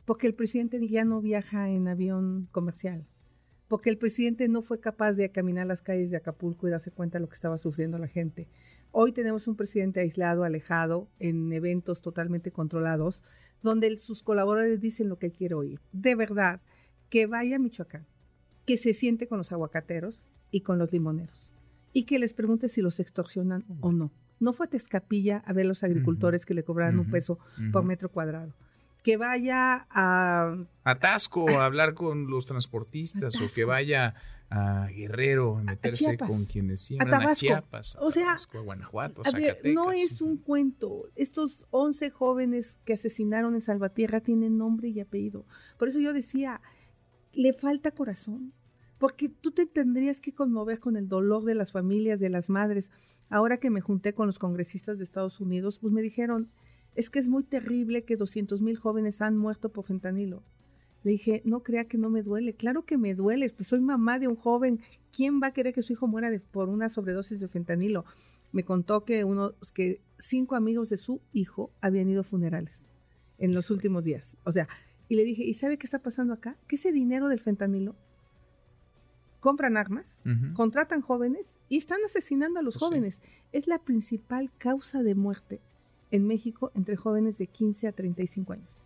Porque 0.04 0.28
el 0.28 0.34
presidente 0.34 0.86
ya 0.86 1.04
no 1.04 1.20
viaja 1.20 1.70
en 1.70 1.88
avión 1.88 2.48
comercial. 2.52 3.04
Porque 3.66 3.90
el 3.90 3.98
presidente 3.98 4.48
no 4.48 4.62
fue 4.62 4.80
capaz 4.80 5.12
de 5.12 5.30
caminar 5.30 5.66
las 5.66 5.82
calles 5.82 6.10
de 6.10 6.16
Acapulco 6.16 6.66
y 6.66 6.70
darse 6.70 6.90
cuenta 6.90 7.18
de 7.18 7.22
lo 7.22 7.28
que 7.28 7.36
estaba 7.36 7.58
sufriendo 7.58 7.98
la 7.98 8.08
gente. 8.08 8.48
Hoy 8.92 9.12
tenemos 9.12 9.46
un 9.48 9.56
presidente 9.56 10.00
aislado, 10.00 10.44
alejado, 10.44 11.08
en 11.18 11.52
eventos 11.52 12.02
totalmente 12.02 12.50
controlados, 12.50 13.22
donde 13.62 13.96
sus 13.98 14.22
colaboradores 14.22 14.80
dicen 14.80 15.08
lo 15.08 15.18
que 15.18 15.26
él 15.26 15.32
quiere 15.32 15.54
oír. 15.54 15.80
De 15.92 16.14
verdad, 16.14 16.60
que 17.08 17.26
vaya 17.26 17.56
a 17.56 17.58
Michoacán, 17.58 18.06
que 18.66 18.76
se 18.76 18.94
siente 18.94 19.26
con 19.26 19.38
los 19.38 19.52
aguacateros 19.52 20.28
y 20.50 20.62
con 20.62 20.78
los 20.78 20.92
limoneros 20.92 21.50
y 21.92 22.04
que 22.04 22.18
les 22.18 22.34
pregunte 22.34 22.68
si 22.68 22.80
los 22.80 23.00
extorsionan 23.00 23.64
o 23.80 23.92
no. 23.92 24.10
No 24.38 24.52
fue 24.52 24.66
a 24.66 24.70
Tezcapilla 24.70 25.42
a 25.44 25.52
ver 25.52 25.66
los 25.66 25.82
agricultores 25.82 26.46
que 26.46 26.54
le 26.54 26.64
cobraran 26.64 26.98
un 26.98 27.10
peso 27.10 27.38
por 27.72 27.84
metro 27.84 28.10
cuadrado. 28.10 28.54
Que 29.02 29.16
vaya 29.16 29.86
a... 29.90 30.56
Atasco, 30.84 31.48
a 31.58 31.64
hablar 31.64 31.94
con 31.94 32.30
los 32.30 32.46
transportistas 32.46 33.34
o 33.40 33.52
que 33.52 33.64
vaya 33.64 34.14
a 34.50 34.88
Guerrero 34.88 35.58
a 35.58 35.62
meterse 35.62 36.18
con 36.18 36.44
quienes 36.44 36.80
siembran, 36.80 37.28
a. 37.28 37.34
Chiapas, 37.36 37.94
a 37.96 38.00
O 38.00 38.10
sea, 38.10 38.24
Tabasco, 38.24 38.58
a 38.58 38.62
Guanajuato, 38.62 39.22
a 39.24 39.28
A 39.28 39.32
ver, 39.32 39.50
Zacatecas. 39.50 39.74
no 39.74 39.92
es 39.92 40.20
un 40.20 40.36
cuento. 40.36 41.04
Estos 41.14 41.66
11 41.70 42.10
jóvenes 42.10 42.76
que 42.84 42.94
asesinaron 42.94 43.54
en 43.54 43.60
Salvatierra 43.60 44.20
tienen 44.20 44.58
nombre 44.58 44.88
y 44.88 44.98
apellido. 45.00 45.46
Por 45.78 45.88
eso 45.88 46.00
yo 46.00 46.12
decía, 46.12 46.60
le 47.32 47.52
falta 47.52 47.92
corazón. 47.92 48.52
Porque 48.98 49.30
tú 49.30 49.52
te 49.52 49.64
tendrías 49.64 50.20
que 50.20 50.34
conmover 50.34 50.78
con 50.78 50.96
el 50.96 51.08
dolor 51.08 51.44
de 51.44 51.54
las 51.54 51.72
familias, 51.72 52.20
de 52.20 52.28
las 52.28 52.50
madres. 52.50 52.90
Ahora 53.30 53.56
que 53.56 53.70
me 53.70 53.80
junté 53.80 54.12
con 54.12 54.26
los 54.26 54.38
congresistas 54.38 54.98
de 54.98 55.04
Estados 55.04 55.40
Unidos, 55.40 55.78
pues 55.78 55.90
me 55.94 56.02
dijeron, 56.02 56.50
es 56.94 57.08
que 57.08 57.18
es 57.18 57.28
muy 57.28 57.44
terrible 57.44 58.04
que 58.04 58.16
200 58.16 58.60
mil 58.60 58.76
jóvenes 58.76 59.22
han 59.22 59.38
muerto 59.38 59.70
por 59.70 59.86
fentanilo. 59.86 60.42
Le 61.02 61.12
dije, 61.12 61.40
no 61.44 61.62
crea 61.62 61.84
que 61.86 61.96
no 61.98 62.10
me 62.10 62.22
duele. 62.22 62.54
Claro 62.54 62.84
que 62.84 62.98
me 62.98 63.14
duele, 63.14 63.48
pues 63.50 63.68
soy 63.68 63.80
mamá 63.80 64.18
de 64.18 64.28
un 64.28 64.36
joven. 64.36 64.80
¿Quién 65.12 65.40
va 65.42 65.48
a 65.48 65.52
querer 65.52 65.72
que 65.74 65.82
su 65.82 65.92
hijo 65.94 66.06
muera 66.06 66.30
de- 66.30 66.40
por 66.40 66.68
una 66.68 66.88
sobredosis 66.88 67.40
de 67.40 67.48
fentanilo? 67.48 68.04
Me 68.52 68.64
contó 68.64 69.04
que, 69.04 69.24
uno, 69.24 69.52
que 69.72 70.00
cinco 70.18 70.56
amigos 70.56 70.90
de 70.90 70.96
su 70.98 71.20
hijo 71.32 71.70
habían 71.80 72.08
ido 72.10 72.20
a 72.20 72.24
funerales 72.24 72.74
en 73.38 73.54
los 73.54 73.70
últimos 73.70 74.04
días. 74.04 74.36
O 74.44 74.52
sea, 74.52 74.68
y 75.08 75.16
le 75.16 75.24
dije, 75.24 75.42
¿y 75.44 75.54
sabe 75.54 75.78
qué 75.78 75.86
está 75.86 76.00
pasando 76.00 76.34
acá? 76.34 76.56
Que 76.68 76.76
ese 76.76 76.92
dinero 76.92 77.28
del 77.28 77.40
fentanilo 77.40 77.96
compran 79.40 79.76
armas, 79.76 80.06
contratan 80.54 81.00
jóvenes 81.00 81.46
y 81.68 81.78
están 81.78 81.98
asesinando 82.04 82.60
a 82.60 82.62
los 82.62 82.74
Pues 82.74 82.80
sí. 82.80 82.86
jóvenes. 82.88 83.18
Es 83.52 83.66
la 83.66 83.78
principal 83.78 84.50
causa 84.58 85.02
de 85.02 85.14
muerte 85.14 85.60
en 86.10 86.26
México 86.26 86.70
entre 86.74 86.96
jóvenes 86.96 87.38
de 87.38 87.46
15 87.46 87.88
a 87.88 87.92
35 87.92 88.52
años. 88.52 88.80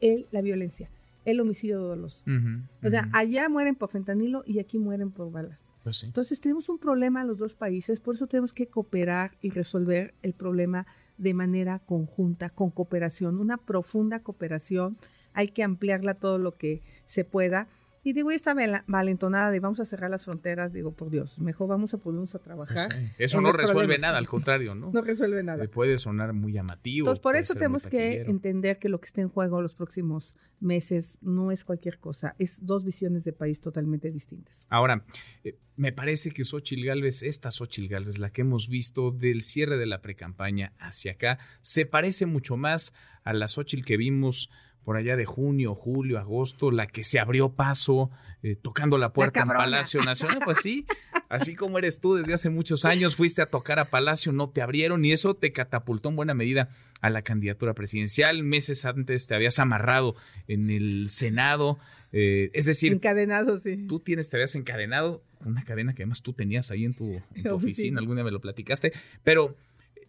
El, 0.00 0.26
la 0.30 0.40
violencia, 0.42 0.88
el 1.26 1.40
homicidio 1.40 1.80
doloso. 1.80 2.24
Ujú, 2.26 2.62
O 2.86 2.90
sea, 2.90 3.10
allá 3.12 3.48
mueren 3.50 3.74
por 3.74 3.90
fentanilo 3.90 4.42
y 4.46 4.60
aquí 4.60 4.78
mueren 4.78 5.10
por 5.10 5.30
balas. 5.30 5.58
Pues 5.82 5.98
sí. 5.98 6.06
Entonces 6.06 6.40
tenemos 6.40 6.68
un 6.68 6.78
problema 6.78 7.24
los 7.24 7.38
dos 7.38 7.54
países, 7.54 8.00
por 8.00 8.14
eso 8.14 8.26
tenemos 8.26 8.52
que 8.52 8.68
cooperar 8.68 9.36
y 9.42 9.50
resolver 9.50 10.14
el 10.22 10.32
problema 10.32 10.86
de 11.18 11.34
manera 11.34 11.80
conjunta, 11.80 12.50
con 12.50 12.70
cooperación, 12.70 13.38
una 13.38 13.56
profunda 13.56 14.20
cooperación. 14.20 14.96
Hay 15.32 15.48
que 15.48 15.62
ampliarla 15.62 16.14
todo 16.14 16.38
lo 16.38 16.56
que 16.56 16.82
se 17.04 17.24
pueda. 17.24 17.68
Y 18.06 18.12
digo, 18.12 18.30
esta 18.30 18.54
valentonada 18.86 19.50
de 19.50 19.58
vamos 19.58 19.80
a 19.80 19.84
cerrar 19.84 20.12
las 20.12 20.24
fronteras, 20.24 20.72
digo, 20.72 20.92
por 20.94 21.10
Dios, 21.10 21.40
mejor 21.40 21.66
vamos 21.66 21.92
a 21.92 21.98
ponernos 21.98 22.36
a 22.36 22.38
Pues 22.38 22.44
trabajar. 22.44 22.92
sí. 22.92 23.08
Eso 23.18 23.40
no 23.40 23.50
resuelve 23.50 23.80
problemas. 23.80 24.00
nada, 24.00 24.18
al 24.18 24.28
contrario, 24.28 24.76
¿no? 24.76 24.92
No 24.94 25.02
resuelve 25.02 25.42
nada. 25.42 25.64
Le 25.64 25.68
puede 25.68 25.98
sonar 25.98 26.32
muy 26.32 26.52
llamativo. 26.52 27.02
Entonces, 27.06 27.20
por 27.20 27.34
eso 27.34 27.54
tenemos 27.54 27.84
que 27.88 28.20
entender 28.20 28.78
que 28.78 28.88
lo 28.88 29.00
que 29.00 29.06
está 29.06 29.22
en 29.22 29.28
juego 29.28 29.60
los 29.60 29.74
próximos 29.74 30.36
meses 30.60 31.18
no 31.20 31.50
es 31.50 31.64
cualquier 31.64 31.98
cosa, 31.98 32.36
es 32.38 32.64
dos 32.64 32.84
visiones 32.84 33.24
de 33.24 33.32
país 33.32 33.60
totalmente 33.60 34.12
distintas. 34.12 34.64
Ahora, 34.68 35.04
eh, 35.42 35.58
me 35.74 35.90
parece 35.90 36.30
que 36.30 36.44
Xochitl 36.44 36.84
Galvez, 36.84 37.24
esta 37.24 37.50
Xochitl 37.50 37.88
Galvez, 37.92 38.18
la 38.18 38.30
que 38.30 38.42
hemos 38.42 38.68
visto 38.68 39.10
del 39.10 39.42
cierre 39.42 39.78
de 39.78 39.86
la 39.86 40.00
precampaña 40.00 40.74
hacia 40.78 41.10
acá, 41.10 41.40
se 41.60 41.86
parece 41.86 42.24
mucho 42.26 42.56
más 42.56 42.94
a 43.24 43.32
la 43.32 43.48
Xochitl 43.48 43.84
que 43.84 43.96
vimos 43.96 44.48
por 44.86 44.96
allá 44.96 45.16
de 45.16 45.24
junio, 45.26 45.74
julio, 45.74 46.16
agosto, 46.16 46.70
la 46.70 46.86
que 46.86 47.02
se 47.02 47.18
abrió 47.18 47.48
paso 47.48 48.08
eh, 48.44 48.54
tocando 48.54 48.98
la 48.98 49.12
puerta 49.12 49.40
en. 49.40 49.48
Palacio 49.48 50.00
Nacional. 50.04 50.38
Pues 50.44 50.58
sí, 50.62 50.86
así 51.28 51.56
como 51.56 51.78
eres 51.78 51.98
tú 51.98 52.14
desde 52.14 52.34
hace 52.34 52.50
muchos 52.50 52.84
años, 52.84 53.16
fuiste 53.16 53.42
a 53.42 53.46
tocar 53.46 53.80
a 53.80 53.86
Palacio, 53.86 54.30
no 54.30 54.48
te 54.48 54.62
abrieron 54.62 55.04
y 55.04 55.10
eso 55.10 55.34
te 55.34 55.50
catapultó 55.50 56.10
en 56.10 56.14
buena 56.14 56.34
medida 56.34 56.68
a 57.00 57.10
la 57.10 57.22
candidatura 57.22 57.74
presidencial. 57.74 58.44
Meses 58.44 58.84
antes 58.84 59.26
te 59.26 59.34
habías 59.34 59.58
amarrado 59.58 60.14
en 60.46 60.70
el 60.70 61.08
Senado. 61.10 61.80
eh, 62.12 62.50
es 62.52 62.66
decir, 62.66 62.92
Encadenados, 62.92 63.64
sí. 63.64 63.88
tú 63.88 63.98
tienes, 63.98 64.30
te 64.30 64.36
habías 64.36 64.54
encadenado, 64.54 65.24
una 65.44 65.64
cadena 65.64 65.96
que 65.96 66.04
además 66.04 66.22
tú 66.22 66.32
tenías 66.32 66.70
ahí 66.70 66.84
en 66.84 66.94
tu, 66.94 67.20
en 67.34 67.42
tu 67.42 67.54
Oficina. 67.56 67.98
algún 67.98 68.14
día 68.14 68.24
me 68.24 68.30
lo 68.30 68.40
platicaste, 68.40 68.92
pero 69.24 69.56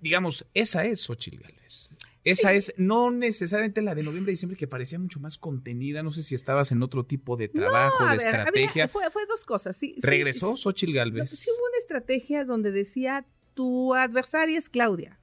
digamos, 0.02 0.46
esa 0.54 0.86
es 0.86 1.02
Xochitl 1.02 1.42
Gálvez. 1.42 1.92
Esa 2.32 2.54
es 2.54 2.74
no 2.78 3.12
necesariamente 3.12 3.82
la 3.82 3.96
de 3.96 4.04
noviembre 4.04 4.32
y 4.32 4.36
diciembre 4.36 4.58
que 4.58 4.68
parecía 4.68 5.00
mucho 5.00 5.20
más 5.20 5.38
contenida, 5.38 6.04
no 6.04 6.12
sé 6.12 6.24
si 6.24 6.36
estabas 6.36 6.72
en 6.72 6.82
otro 6.84 7.06
tipo 7.06 7.38
de 7.38 7.48
trabajo, 7.48 8.04
No, 8.04 8.08
a 8.10 8.12
de 8.12 8.18
ver, 8.18 8.28
había- 8.28 8.44
estrategia. 8.44 8.88
fue, 8.88 9.10
fue 9.12 9.26
dos 9.28 9.44
cosas. 9.46 9.76
Sí, 9.76 9.94
sí, 9.96 10.02
¿Regresó 10.02 10.56
Xochitl 10.56 10.92
sí, 10.92 10.96
Gálvez? 10.96 11.30
sí 11.32 11.50
hubo 11.50 11.68
una 11.70 11.78
estrategia 11.80 12.44
donde 12.46 12.72
decía 12.72 13.26
tu 13.54 13.94
adversaria 13.96 14.58
es 14.58 14.70
Claudia, 14.70 15.20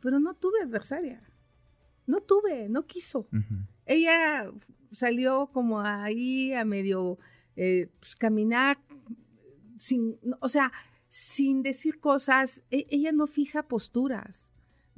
pero 0.00 0.20
no 0.20 0.34
tuve 0.34 0.62
adversaria. 0.62 1.22
No 2.06 2.20
tuve, 2.22 2.68
no 2.70 2.86
quiso. 2.86 3.28
Ella 3.84 4.50
salió 4.92 5.50
como 5.52 5.80
ahí 5.80 6.54
a 6.54 6.64
medio 6.64 7.18
eh, 7.56 7.88
pues, 8.00 8.16
caminar 8.16 8.78
sin, 9.76 10.16
o 10.40 10.48
sea, 10.48 10.72
sin 11.08 11.62
decir 11.62 12.00
cosas. 12.00 12.62
E, 12.70 12.86
ella 12.90 13.12
no 13.12 13.26
fija 13.26 13.64
posturas. 13.64 14.47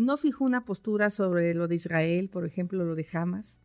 No 0.00 0.16
fijó 0.16 0.47
una 0.47 0.64
postura 0.64 1.11
sobre 1.11 1.52
lo 1.52 1.69
de 1.69 1.75
Israel, 1.75 2.30
por 2.30 2.47
ejemplo, 2.47 2.87
lo 2.87 2.95
de 2.95 3.07
Hamas. 3.12 3.61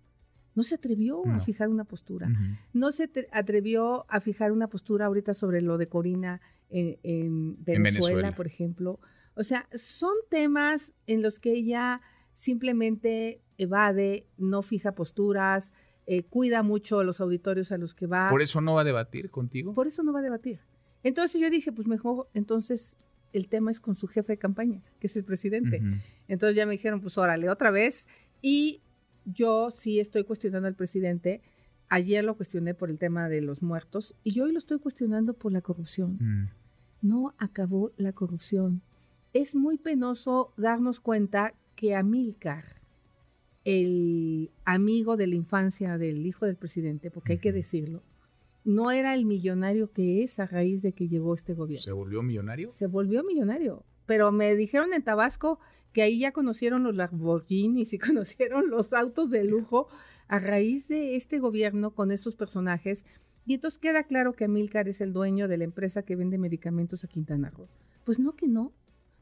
No 0.54 0.64
se 0.64 0.76
atrevió 0.76 1.26
a 1.28 1.40
fijar 1.40 1.70
una 1.70 1.86
postura. 1.86 2.28
No 2.74 2.92
se 2.92 3.10
atrevió 3.32 4.06
a 4.10 4.20
fijar 4.20 4.52
una 4.52 4.68
postura 4.68 5.06
ahorita 5.06 5.34
sobre 5.34 5.62
lo 5.62 5.78
de 5.78 5.88
Corina 5.88 6.42
en, 6.70 7.64
Venezuela, 7.64 8.36
por 8.36 8.48
ejemplo. 8.48 9.00
O 9.36 9.46
sea, 9.46 9.70
son 9.76 10.12
temas 10.30 10.92
en 11.08 11.22
los 11.22 11.40
que 11.40 11.54
ella 11.54 12.02
simplemente 12.34 13.40
evade, 13.58 14.28
no 14.38 14.62
fija 14.62 14.92
posturas, 14.92 15.72
eh, 16.06 16.24
cuida 16.24 16.64
mucho 16.64 17.02
los 17.06 17.22
auditorios 17.22 17.72
a 17.72 17.78
los 17.78 17.96
que 17.96 18.08
va. 18.08 18.30
¿Por 18.30 18.42
eso 18.42 18.60
no 18.60 18.74
va 18.74 18.82
a 18.82 18.84
debatir 18.84 19.30
contigo? 19.32 19.74
Por 19.74 19.88
eso 19.88 20.04
no 20.04 20.12
va 20.12 20.20
a 20.20 20.24
debatir. 20.24 20.60
Entonces 21.02 21.40
yo 21.40 21.50
dije, 21.50 21.72
pues 21.72 21.88
mejor, 21.88 22.28
entonces 22.34 22.98
el 23.38 23.48
tema 23.48 23.72
es 23.72 23.80
con 23.80 23.96
su 23.96 24.08
jefe 24.08 24.34
de 24.34 24.38
campaña, 24.38 24.82
que 25.00 25.08
es 25.08 25.16
el 25.16 25.24
presidente. 25.24 25.82
Entonces 26.28 26.56
ya 26.56 26.66
me 26.66 26.74
dijeron, 26.74 27.02
pues 27.02 27.18
órale, 27.18 27.50
otra 27.50 27.72
vez. 27.72 28.08
Y 28.42 28.82
yo 29.26 29.72
sí 29.72 30.00
estoy 30.00 30.24
cuestionando 30.24 30.68
al 30.68 30.76
presidente. 30.76 31.42
Ayer 31.90 32.24
lo 32.24 32.36
cuestioné 32.36 32.74
por 32.74 32.90
el 32.90 32.98
tema 32.98 33.30
de 33.30 33.42
los 33.42 33.62
muertos 33.62 34.16
y 34.24 34.40
hoy 34.40 34.52
lo 34.52 34.58
estoy 34.58 34.80
cuestionando 34.80 35.34
por 35.34 35.52
la 35.52 35.62
corrupción. 35.62 36.18
Mm. 36.20 36.50
No 37.02 37.34
acabó 37.38 37.92
la 37.98 38.14
corrupción. 38.14 38.82
Es 39.34 39.54
muy 39.54 39.78
penoso 39.78 40.54
darnos 40.58 41.00
cuenta 41.00 41.54
que 41.76 41.94
Amílcar, 41.94 42.82
el 43.66 44.52
amigo 44.64 45.18
de 45.18 45.28
la 45.28 45.36
infancia 45.36 45.98
del 45.98 46.26
hijo 46.26 46.46
del 46.46 46.56
presidente, 46.56 47.12
porque 47.12 47.34
hay 47.34 47.40
que 47.40 47.52
decirlo, 47.52 48.02
no 48.66 48.92
era 48.92 49.14
el 49.14 49.26
millonario 49.26 49.92
que 49.92 50.24
es 50.24 50.40
a 50.40 50.48
raíz 50.48 50.82
de 50.82 50.92
que 50.92 51.08
llegó 51.08 51.36
este 51.36 51.54
gobierno. 51.54 51.84
¿Se 51.84 51.92
volvió 51.92 52.24
millonario? 52.24 52.72
Se 52.74 52.88
volvió 52.88 53.24
millonario. 53.24 53.86
Pero 54.08 54.32
me 54.32 54.56
dijeron 54.56 54.92
en 54.94 55.04
Tabasco 55.04 55.60
que 55.94 56.02
ahí 56.02 56.20
ya 56.20 56.32
conocieron 56.32 56.84
los 56.84 56.96
Lamborghinis 56.96 57.94
y 57.94 58.00
conocieron 58.00 58.70
los 58.70 58.92
autos 58.92 59.30
de 59.30 59.44
lujo 59.44 59.88
a 60.28 60.40
raíz 60.40 60.88
de 60.88 61.16
este 61.16 61.40
gobierno 61.40 61.92
con 61.92 62.12
estos 62.12 62.36
personajes. 62.36 63.06
Y 63.46 63.54
entonces 63.54 63.80
queda 63.80 64.04
claro 64.04 64.34
que 64.34 64.46
Amilcar 64.46 64.88
es 64.88 65.00
el 65.00 65.14
dueño 65.14 65.48
de 65.48 65.58
la 65.58 65.64
empresa 65.64 66.02
que 66.02 66.16
vende 66.16 66.40
medicamentos 66.40 67.04
a 67.04 67.08
Quintana 67.08 67.52
Roo. 67.52 67.70
Pues 68.04 68.18
no 68.18 68.36
que 68.36 68.48
no. 68.48 68.74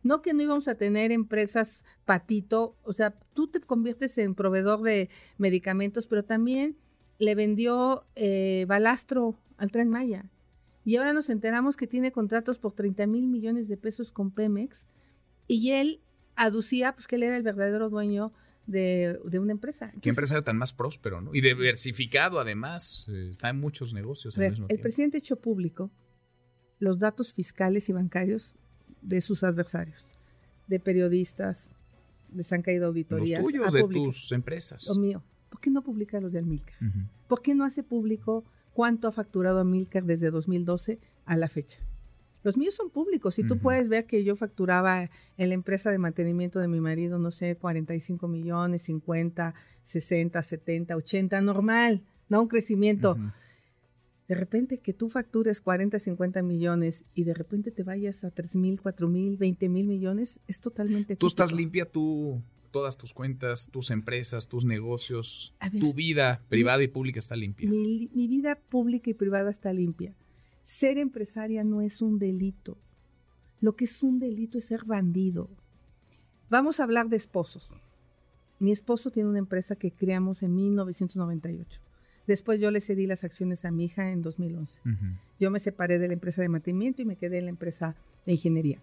No 0.04 0.22
que 0.22 0.34
no 0.34 0.42
íbamos 0.42 0.70
a 0.70 0.76
tener 0.76 1.12
empresas 1.12 1.84
patito. 2.06 2.78
O 2.84 2.94
sea, 2.94 3.12
tú 3.34 3.48
te 3.48 3.60
conviertes 3.60 4.18
en 4.18 4.36
proveedor 4.36 4.82
de 4.82 5.10
medicamentos, 5.38 6.08
pero 6.08 6.24
también 6.24 6.78
le 7.20 7.36
vendió 7.36 8.06
eh, 8.16 8.66
balastro 8.68 9.36
al 9.58 9.72
tren 9.72 9.90
Maya. 9.90 10.26
Y 10.86 10.98
ahora 10.98 11.14
nos 11.14 11.30
enteramos 11.30 11.78
que 11.78 11.88
tiene 11.88 12.12
contratos 12.12 12.60
por 12.60 12.74
30 12.74 13.08
mil 13.08 13.28
millones 13.28 13.68
de 13.68 13.78
pesos 13.78 14.12
con 14.12 14.32
Pemex. 14.32 14.86
Y 15.48 15.72
él 15.72 16.02
aducía 16.36 16.94
pues 16.94 17.08
que 17.08 17.16
él 17.16 17.24
era 17.24 17.38
el 17.38 17.44
verdadero 17.44 17.90
dueño 17.90 18.34
de, 18.66 19.20
una 19.34 19.52
empresa. 19.52 19.94
Qué 20.02 20.10
empresario 20.10 20.44
tan 20.44 20.58
más 20.58 20.74
próspero, 20.74 21.22
¿no? 21.22 21.34
Y 21.34 21.42
diversificado 21.42 22.40
además, 22.40 23.08
eh, 23.10 23.30
está 23.32 23.50
en 23.50 23.60
muchos 23.60 23.94
negocios. 23.94 24.38
el 24.38 24.80
presidente 24.80 25.18
echó 25.20 25.38
público 25.38 25.92
los 26.80 27.00
datos 27.00 27.34
fiscales 27.34 27.88
y 27.90 27.94
bancarios 27.94 28.56
de 29.02 29.22
sus 29.22 29.44
adversarios, 29.44 30.06
de 30.68 30.80
periodistas, 30.80 31.70
les 32.34 32.52
han 32.52 32.62
caído 32.62 32.88
auditorías. 32.88 33.42
Los 33.42 33.52
tuyos, 33.52 33.72
de 33.72 33.84
tus 33.84 34.32
empresas. 34.32 34.88
Lo 34.90 34.96
mío. 34.96 35.24
¿Por 35.54 35.62
qué 35.62 35.70
no 35.70 35.84
publica 35.84 36.20
los 36.20 36.32
de 36.32 36.40
Amilcar? 36.40 36.74
¿Por 37.28 37.44
qué 37.44 37.54
no 37.54 37.64
hace 37.64 37.84
público 37.84 38.44
cuánto 38.74 39.08
ha 39.08 39.12
facturado 39.12 39.60
Amilcar 39.60 40.04
desde 40.04 40.32
2012 40.32 40.98
a 41.26 41.38
la 41.38 41.48
fecha? 41.48 41.78
Los 42.42 42.58
míos 42.58 42.74
son 42.74 42.90
públicos 42.90 43.38
y 43.38 43.44
tú 43.44 43.60
puedes 43.60 43.88
ver 43.88 44.08
que 44.08 44.24
yo 44.24 44.36
facturaba 44.36 45.12
en 45.38 45.50
la 45.50 45.54
empresa 45.54 45.92
de 45.92 46.00
mantenimiento 46.00 46.60
de 46.60 46.68
mi 46.68 46.80
marido, 46.80 47.20
no 47.20 47.30
sé, 47.30 47.56
45 47.56 48.28
millones, 48.28 48.82
50, 48.82 49.54
60, 49.84 50.42
70, 50.42 50.96
80, 50.96 51.42
normal, 51.42 52.02
no 52.30 52.42
un 52.42 52.48
crecimiento. 52.48 53.16
De 54.28 54.34
repente 54.34 54.80
que 54.80 54.94
tú 54.94 55.08
factures 55.08 55.62
40, 55.62 56.00
50 56.00 56.42
millones 56.42 57.06
y 57.14 57.26
de 57.26 57.36
repente 57.36 57.70
te 57.70 57.84
vayas 57.84 58.24
a 58.24 58.32
3 58.32 58.56
mil, 58.56 58.82
4 58.82 59.08
mil, 59.08 59.38
20 59.38 59.70
mil 59.70 59.86
millones, 59.86 60.40
es 60.48 60.60
totalmente... 60.62 61.16
Tú 61.16 61.28
estás 61.28 61.54
limpia, 61.54 61.86
tú, 61.86 62.42
todas 62.74 62.98
tus 62.98 63.14
cuentas, 63.14 63.70
tus 63.72 63.90
empresas, 63.90 64.50
tus 64.50 64.66
negocios, 64.66 65.54
tu 65.80 65.94
vida 65.94 66.42
privada 66.50 66.84
y 66.84 66.90
pública 66.90 67.20
está 67.20 67.38
limpia. 67.38 67.70
mi 67.70 68.28
vida 68.28 68.56
pública 68.70 69.10
y 69.10 69.14
privada 69.14 69.50
está 69.50 69.72
limpia 69.72 70.14
ser 70.64 70.98
empresaria 70.98 71.64
no 71.64 71.82
es 71.82 72.02
un 72.02 72.20
delito. 72.20 72.78
Lo 73.62 73.76
que 73.76 73.86
es 73.86 74.04
un 74.04 74.20
delito 74.20 74.58
es 74.58 74.66
ser 74.66 74.86
bandido. 74.86 75.50
Vamos 76.50 76.80
a 76.80 76.84
hablar 76.84 77.10
de 77.10 77.18
esposos. 77.18 77.70
Mi 78.60 78.72
esposo 78.72 79.12
tiene 79.12 79.30
una 79.30 79.40
empresa 79.40 79.76
que 79.76 79.92
creamos 79.92 80.44
en 80.44 80.56
1998. 80.56 81.80
Después 82.28 82.60
yo 82.62 82.72
le 82.72 82.80
cedí 82.80 83.06
las 83.06 83.24
acciones 83.24 83.66
a 83.66 83.72
mi 83.72 83.86
hija 83.86 84.12
en 84.12 84.22
2011. 84.22 84.82
Yo 85.40 85.52
me 85.52 85.60
separé 85.60 86.00
de 86.00 86.08
la 86.08 86.14
empresa 86.14 86.42
de 86.42 86.50
mantenimiento 86.50 87.02
y 87.02 87.06
me 87.06 87.18
quedé 87.18 87.40
en 87.40 87.46
la 87.46 87.52
empresa 87.52 87.96
de 88.26 88.34
ingeniería. 88.34 88.80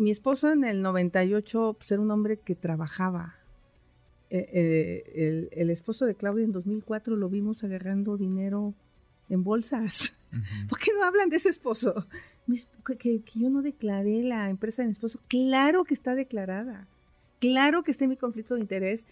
Mi 0.00 0.10
esposo 0.10 0.50
en 0.50 0.64
el 0.64 0.80
98 0.80 1.76
pues, 1.76 1.92
era 1.92 2.00
un 2.00 2.10
hombre 2.10 2.38
que 2.38 2.54
trabajaba. 2.54 3.34
Eh, 4.30 4.48
eh, 4.50 5.12
el, 5.14 5.50
el, 5.52 5.68
esposo 5.68 6.06
de 6.06 6.14
Claudia 6.14 6.42
en 6.42 6.52
2004 6.52 7.16
lo 7.16 7.28
vimos 7.28 7.62
agarrando 7.64 8.16
dinero 8.16 8.72
en 9.28 9.44
bolsas. 9.44 10.16
¿Por 10.70 10.78
qué 10.78 10.92
no 10.94 11.04
hablan 11.04 11.28
de 11.28 11.36
ese 11.36 11.50
esposo? 11.50 12.06
Que, 12.98 13.22
yo 13.34 13.50
no 13.50 13.60
declaré 13.60 14.22
la 14.22 14.48
empresa 14.48 14.80
de 14.80 14.86
mi 14.86 14.92
esposo. 14.92 15.20
Claro 15.28 15.84
que 15.84 15.92
está 15.92 16.14
declarada. 16.14 16.88
Claro 17.38 17.82
que 17.82 17.90
está 17.90 18.04
en 18.04 18.10
mi 18.10 18.16
conflicto 18.16 18.54
de 18.54 18.62
interés. 18.62 19.04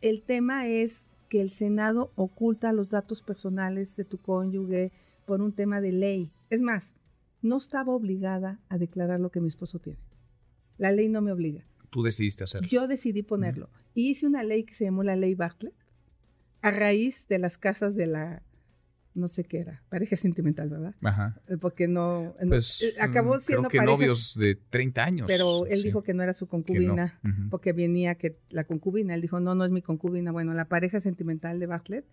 El 0.00 0.22
tema 0.22 0.68
es 0.68 1.06
que 1.28 1.40
el 1.40 1.50
Senado 1.50 2.12
oculta 2.14 2.72
los 2.72 2.88
datos 2.88 3.20
personales 3.20 3.96
de 3.96 4.04
tu 4.04 4.18
cónyuge 4.18 4.92
por 5.24 5.42
un 5.42 5.50
tema 5.50 5.80
de 5.80 5.90
ley. 5.90 6.30
Es 6.50 6.60
más, 6.60 6.92
no 7.42 7.56
estaba 7.56 7.92
obligada 7.92 8.60
a 8.68 8.78
declarar 8.78 9.18
lo 9.18 9.30
que 9.30 9.40
mi 9.40 9.48
esposo 9.48 9.80
tiene. 9.80 9.98
La 10.78 10.92
ley 10.92 11.08
no 11.08 11.20
me 11.20 11.32
obliga. 11.32 11.64
Tú 11.90 12.02
decidiste 12.02 12.44
hacerlo. 12.44 12.68
Yo 12.68 12.88
decidí 12.88 13.22
ponerlo. 13.22 13.70
Y 13.94 14.10
hice 14.10 14.26
una 14.26 14.42
ley 14.42 14.64
que 14.64 14.74
se 14.74 14.84
llamó 14.84 15.02
la 15.02 15.16
ley 15.16 15.34
Bartlett 15.34 15.74
a 16.62 16.70
raíz 16.70 17.26
de 17.28 17.38
las 17.38 17.58
casas 17.58 17.94
de 17.94 18.06
la 18.06 18.42
no 19.16 19.28
sé 19.28 19.44
qué 19.44 19.60
era, 19.60 19.82
pareja 19.88 20.14
sentimental, 20.16 20.68
¿verdad? 20.68 20.94
Ajá. 21.00 21.40
Eh, 21.48 21.56
porque 21.58 21.88
no, 21.88 22.34
pues, 22.46 22.82
eh, 22.82 22.94
acabó 23.00 23.36
mm, 23.36 23.40
siendo 23.40 23.68
creo 23.68 23.80
que 23.82 23.86
novios 23.86 24.34
de 24.38 24.56
30 24.68 25.04
años. 25.04 25.26
Pero 25.26 25.66
él 25.66 25.82
dijo 25.82 26.02
que 26.02 26.12
no 26.12 26.22
era 26.22 26.34
su 26.34 26.46
concubina, 26.46 27.18
porque 27.50 27.72
venía 27.72 28.16
que 28.16 28.36
la 28.50 28.64
concubina, 28.64 29.14
él 29.14 29.22
dijo, 29.22 29.40
no, 29.40 29.54
no 29.54 29.64
es 29.64 29.70
mi 29.70 29.80
concubina. 29.80 30.32
Bueno, 30.32 30.52
la 30.52 30.66
pareja 30.66 31.00
sentimental 31.00 31.58
de 31.58 31.66
Bartlett 31.66 32.04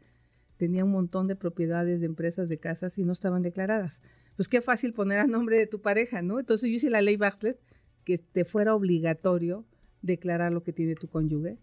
tenía 0.58 0.86
un 0.86 0.92
montón 0.92 1.28
de 1.28 1.36
propiedades 1.36 2.00
de 2.00 2.06
empresas, 2.06 2.48
de 2.48 2.58
casas 2.58 2.98
y 2.98 3.04
no 3.04 3.12
estaban 3.12 3.42
declaradas. 3.42 4.00
Pues 4.38 4.48
qué 4.48 4.62
fácil 4.62 4.94
poner 4.94 5.20
a 5.20 5.28
nombre 5.28 5.58
de 5.58 5.68
tu 5.68 5.82
pareja, 5.82 6.22
¿no? 6.22 6.40
Entonces 6.40 6.70
yo 6.70 6.78
hice 6.78 6.90
la 6.90 7.02
ley 7.02 7.18
Bartlett 7.18 7.60
que 8.04 8.18
te 8.18 8.46
fuera 8.46 8.76
obligatorio 8.76 9.66
declarar 10.02 10.52
lo 10.52 10.64
que 10.64 10.74
tiene 10.74 10.96
tu 10.96 11.08
cónyuge 11.08 11.58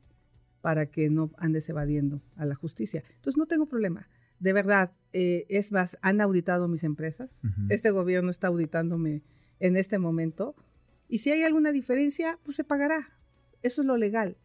para 0.61 0.87
que 0.87 1.11
no 1.11 1.31
andes 1.39 1.69
evadiendo 1.69 2.21
a 2.37 2.45
la 2.45 2.55
justicia. 2.55 3.03
Entonces 3.17 3.39
no 3.39 3.47
tengo 3.47 3.67
problema 3.67 4.07
de 4.41 4.55
verdad, 4.55 4.91
eh, 5.13 5.47
es 5.49 5.71
más, 5.71 5.99
han 6.01 6.21
auditado 6.21 6.67
mis 6.67 6.83
empresas. 6.83 7.31
Este 7.69 7.91
gobierno 7.91 8.31
está 8.31 8.49
auditándome 8.49 9.23
en 9.61 9.77
este 9.77 9.99
momento. 9.99 10.57
Y 11.09 11.19
si 11.19 11.31
hay 11.31 11.43
alguna 11.43 11.73
diferencia, 11.73 12.39
pues 12.43 12.57
se 12.57 12.65
pagará. 12.65 13.11
Eso 13.63 13.83
es 13.83 13.87
lo 13.87 13.99
legal. 13.99 14.37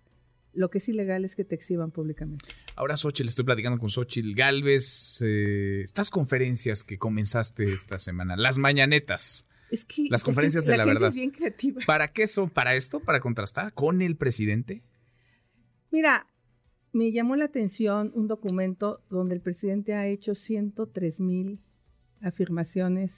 Lo 0.53 0.69
que 0.69 0.79
es 0.79 0.89
ilegal 0.89 1.23
es 1.23 1.35
que 1.35 1.45
te 1.45 1.55
exhiban 1.55 1.91
públicamente. 1.91 2.45
Ahora, 2.75 2.97
Xochitl, 2.97 3.29
estoy 3.29 3.45
platicando 3.45 3.79
con 3.79 3.89
Xochitl 3.89 4.35
Galvez. 4.35 5.21
Eh, 5.21 5.81
estas 5.83 6.09
conferencias 6.09 6.83
que 6.83 6.97
comenzaste 6.97 7.71
esta 7.71 7.97
semana, 7.97 8.35
las 8.35 8.57
mañanetas. 8.57 9.47
Es 9.75 9.83
que 9.85 10.07
las 10.09 10.23
conferencias 10.23 10.65
de 10.65 10.77
la, 10.77 10.85
verdad. 10.85 11.11
bien 11.11 11.31
creativa. 11.31 11.81
¿Para 11.85 12.13
qué 12.13 12.27
son? 12.27 12.49
¿Para 12.49 12.75
esto? 12.75 13.01
¿Para 13.01 13.19
contrastar 13.19 13.73
con 13.73 14.01
el 14.01 14.15
presidente? 14.15 14.83
Mira, 15.91 16.27
me 16.93 17.11
llamó 17.11 17.35
la 17.35 17.45
atención 17.45 18.13
un 18.15 18.27
documento 18.27 19.01
donde 19.09 19.35
el 19.35 19.41
presidente 19.41 19.93
ha 19.93 20.07
hecho 20.07 20.33
103 20.33 21.19
mil 21.19 21.59
afirmaciones 22.21 23.11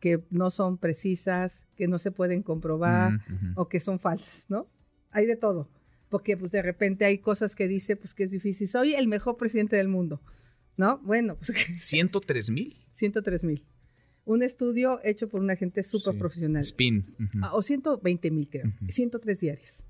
que 0.00 0.22
no 0.28 0.50
son 0.50 0.76
precisas, 0.76 1.66
que 1.76 1.88
no 1.88 1.98
se 1.98 2.10
pueden 2.10 2.42
comprobar 2.42 3.12
mm, 3.26 3.52
o 3.56 3.70
que 3.70 3.80
son 3.80 3.98
falsas, 3.98 4.44
¿no? 4.50 4.68
Hay 5.12 5.24
de 5.24 5.36
todo, 5.36 5.70
porque 6.10 6.36
pues 6.36 6.52
de 6.52 6.60
repente 6.60 7.06
hay 7.06 7.18
cosas 7.18 7.56
que 7.56 7.68
dice 7.68 7.96
pues 7.96 8.12
que 8.12 8.24
es 8.24 8.30
difícil. 8.30 8.68
Soy 8.68 8.94
el 8.94 9.08
mejor 9.08 9.38
presidente 9.38 9.76
del 9.76 9.88
mundo, 9.88 10.20
¿no? 10.76 10.98
Bueno, 10.98 11.36
pues... 11.36 11.48
¿103 11.78 12.52
mil? 12.52 12.76
103 12.96 13.44
mil. 13.44 13.64
Un 14.26 14.42
estudio 14.42 15.00
hecho 15.04 15.28
por 15.28 15.40
una 15.40 15.56
gente 15.56 15.82
súper 15.82 16.16
profesional. 16.16 16.62
Spin. 16.62 17.14
Ah, 17.42 17.54
o 17.54 17.62
120 17.62 18.30
mil, 18.30 18.48
creo. 18.48 18.72
103 18.88 19.40
diarios 19.40 19.84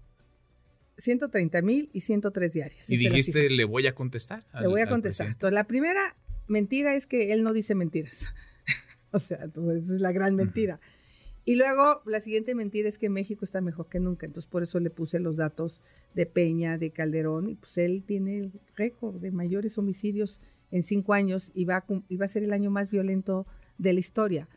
130 0.98 1.62
mil 1.62 1.90
y 1.92 2.00
103 2.00 2.52
diarias. 2.52 2.90
Y 2.90 2.96
dijiste, 2.96 3.50
le 3.50 3.64
voy 3.64 3.86
a 3.86 3.94
contestar. 3.94 4.44
le 4.60 4.68
voy 4.68 4.80
a 4.80 4.86
contestar. 4.86 5.28
Entonces, 5.28 5.54
la 5.54 5.64
primera 5.64 6.16
mentira 6.46 6.94
es 6.94 7.06
que 7.06 7.32
él 7.32 7.42
no 7.42 7.52
dice 7.52 7.74
mentiras. 7.74 8.26
o 9.10 9.18
sea, 9.18 9.40
entonces 9.42 9.90
es 9.90 10.00
la 10.00 10.12
gran 10.12 10.34
mentira. 10.36 10.80
Y 11.46 11.56
luego 11.56 12.00
la 12.06 12.20
siguiente 12.20 12.54
mentira 12.54 12.88
es 12.88 12.98
que 12.98 13.10
México 13.10 13.44
está 13.44 13.60
mejor 13.60 13.88
que 13.88 14.00
nunca. 14.00 14.26
Entonces 14.26 14.48
por 14.50 14.62
eso 14.62 14.80
le 14.80 14.90
puse 14.90 15.18
los 15.18 15.36
datos 15.36 15.82
de 16.14 16.26
Peña, 16.26 16.78
de 16.78 16.90
Calderón, 16.90 17.50
y 17.50 17.54
pues 17.56 17.76
él 17.76 18.02
tiene 18.06 18.38
el 18.38 18.52
récord 18.76 19.16
de 19.16 19.30
mayores 19.30 19.76
homicidios 19.76 20.40
en 20.70 20.82
cinco 20.82 21.12
años 21.12 21.50
y 21.54 21.66
va, 21.66 21.76
a, 21.76 21.84
va 21.88 22.24
a 22.24 22.28
ser 22.28 22.44
el 22.44 22.52
año 22.52 22.70
más 22.70 22.90
violento 22.90 23.46
de 23.78 23.92
la 23.92 24.00
historia. 24.00 24.48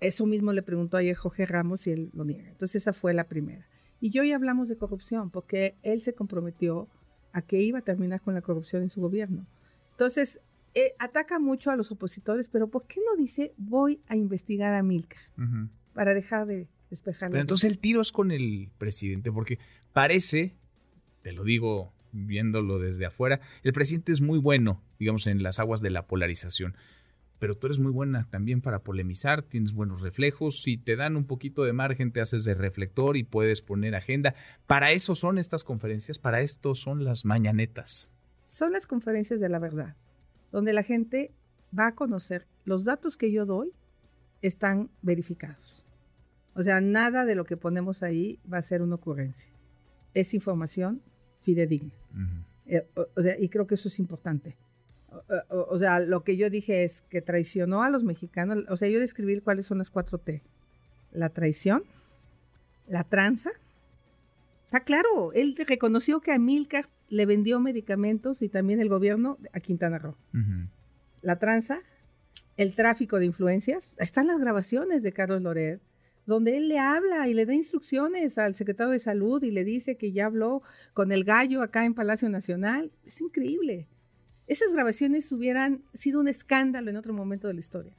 Eso 0.00 0.26
mismo 0.26 0.52
le 0.52 0.62
preguntó 0.62 0.96
ayer 0.96 1.16
Jorge 1.16 1.46
Ramos 1.46 1.86
y 1.86 1.90
él 1.92 2.10
lo 2.12 2.24
niega. 2.24 2.48
Entonces 2.48 2.82
esa 2.82 2.92
fue 2.92 3.14
la 3.14 3.24
primera. 3.24 3.66
Y 4.00 4.10
yo 4.10 4.22
ya 4.24 4.36
hablamos 4.36 4.68
de 4.68 4.76
corrupción 4.76 5.30
porque 5.30 5.76
él 5.82 6.02
se 6.02 6.14
comprometió 6.14 6.88
a 7.32 7.42
que 7.42 7.60
iba 7.60 7.78
a 7.78 7.82
terminar 7.82 8.20
con 8.20 8.34
la 8.34 8.42
corrupción 8.42 8.82
en 8.82 8.90
su 8.90 9.00
gobierno. 9.00 9.46
Entonces, 9.92 10.40
eh, 10.74 10.94
ataca 10.98 11.38
mucho 11.38 11.70
a 11.70 11.76
los 11.76 11.90
opositores, 11.90 12.48
pero 12.48 12.68
¿por 12.68 12.86
qué 12.86 13.00
no 13.00 13.16
dice 13.16 13.54
voy 13.56 14.00
a 14.08 14.16
investigar 14.16 14.74
a 14.74 14.82
Milka? 14.82 15.16
para 15.94 16.12
dejar 16.12 16.46
de 16.46 16.68
despejar. 16.90 17.30
Pero 17.30 17.40
entonces 17.40 17.70
el 17.70 17.78
tiro 17.78 18.02
es 18.02 18.12
con 18.12 18.30
el 18.30 18.68
presidente, 18.76 19.32
porque 19.32 19.58
parece, 19.94 20.54
te 21.22 21.32
lo 21.32 21.44
digo 21.44 21.94
viéndolo 22.12 22.78
desde 22.78 23.06
afuera, 23.06 23.40
el 23.62 23.72
presidente 23.72 24.12
es 24.12 24.20
muy 24.20 24.38
bueno, 24.38 24.82
digamos, 24.98 25.26
en 25.26 25.42
las 25.42 25.58
aguas 25.58 25.80
de 25.80 25.90
la 25.90 26.06
polarización. 26.06 26.74
Pero 27.38 27.56
tú 27.56 27.66
eres 27.66 27.78
muy 27.78 27.92
buena 27.92 28.26
también 28.30 28.60
para 28.60 28.80
polemizar, 28.80 29.42
tienes 29.42 29.72
buenos 29.72 30.00
reflejos, 30.00 30.62
si 30.62 30.78
te 30.78 30.96
dan 30.96 31.16
un 31.16 31.26
poquito 31.26 31.64
de 31.64 31.72
margen 31.72 32.12
te 32.12 32.20
haces 32.20 32.44
de 32.44 32.54
reflector 32.54 33.16
y 33.16 33.24
puedes 33.24 33.60
poner 33.60 33.94
agenda. 33.94 34.34
Para 34.66 34.92
eso 34.92 35.14
son 35.14 35.38
estas 35.38 35.64
conferencias, 35.64 36.18
para 36.18 36.40
esto 36.40 36.74
son 36.74 37.04
las 37.04 37.24
mañanetas. 37.24 38.10
Son 38.48 38.72
las 38.72 38.86
conferencias 38.86 39.40
de 39.40 39.48
la 39.48 39.58
verdad, 39.58 39.96
donde 40.50 40.72
la 40.72 40.82
gente 40.82 41.32
va 41.76 41.88
a 41.88 41.94
conocer 41.94 42.46
los 42.64 42.84
datos 42.84 43.16
que 43.16 43.30
yo 43.30 43.44
doy 43.44 43.72
están 44.42 44.90
verificados. 45.02 45.82
O 46.54 46.62
sea, 46.62 46.80
nada 46.80 47.26
de 47.26 47.34
lo 47.34 47.44
que 47.44 47.56
ponemos 47.56 48.02
ahí 48.02 48.40
va 48.50 48.58
a 48.58 48.62
ser 48.62 48.80
una 48.80 48.94
ocurrencia. 48.94 49.52
Es 50.14 50.32
información 50.32 51.02
fidedigna. 51.40 51.92
Eh, 52.64 52.88
o, 52.94 53.20
sea, 53.20 53.38
y 53.38 53.48
creo 53.50 53.66
que 53.66 53.74
eso 53.74 53.88
es 53.88 53.98
importante. 53.98 54.56
O, 55.48 55.78
sea, 55.78 56.00
lo 56.00 56.24
que 56.24 56.36
yo 56.36 56.50
dije 56.50 56.84
es 56.84 57.02
que 57.10 57.22
traicionó 57.22 57.82
a 57.82 57.90
los 57.90 58.04
mexicanos. 58.04 58.64
O 58.68 58.76
sea, 58.76 58.88
yo 58.88 59.00
describí 59.00 59.40
cuáles 59.40 59.66
son 59.66 59.78
las 59.78 59.90
cuatro 59.90 60.18
T. 60.18 60.42
La 61.12 61.30
traición, 61.30 61.84
la 62.88 63.04
tranza. 63.04 63.50
Está 64.64 64.80
claro, 64.80 65.32
él 65.32 65.56
reconoció 65.66 66.20
que 66.20 66.32
a 66.32 66.38
Milcar 66.38 66.88
le 67.08 67.24
vendió 67.24 67.60
medicamentos 67.60 68.42
y 68.42 68.48
también 68.48 68.80
el 68.80 68.88
gobierno 68.88 69.38
a 69.52 69.60
Quintana 69.60 69.98
Roo. 69.98 70.16
La 71.22 71.38
tranza, 71.38 71.78
el 72.56 72.74
tráfico 72.74 73.18
de 73.18 73.26
influencias. 73.26 73.92
Están 73.98 74.26
las 74.26 74.38
grabaciones 74.38 75.02
de 75.02 75.12
Carlos 75.12 75.42
Loret 75.42 75.80
donde 76.26 76.56
él 76.56 76.68
le 76.68 76.78
habla 76.78 77.28
y 77.28 77.34
le 77.34 77.46
da 77.46 77.54
instrucciones 77.54 78.36
al 78.36 78.56
secretario 78.56 78.92
de 78.92 78.98
salud 78.98 79.42
y 79.42 79.52
le 79.52 79.64
dice 79.64 79.96
que 79.96 80.12
ya 80.12 80.26
habló 80.26 80.62
con 80.92 81.12
el 81.12 81.24
gallo 81.24 81.62
acá 81.62 81.84
en 81.84 81.94
Palacio 81.94 82.28
Nacional. 82.28 82.90
Es 83.04 83.20
increíble. 83.20 83.86
Esas 84.46 84.72
grabaciones 84.72 85.30
hubieran 85.32 85.82
sido 85.94 86.20
un 86.20 86.28
escándalo 86.28 86.90
en 86.90 86.96
otro 86.96 87.12
momento 87.12 87.48
de 87.48 87.54
la 87.54 87.60
historia. 87.60 87.94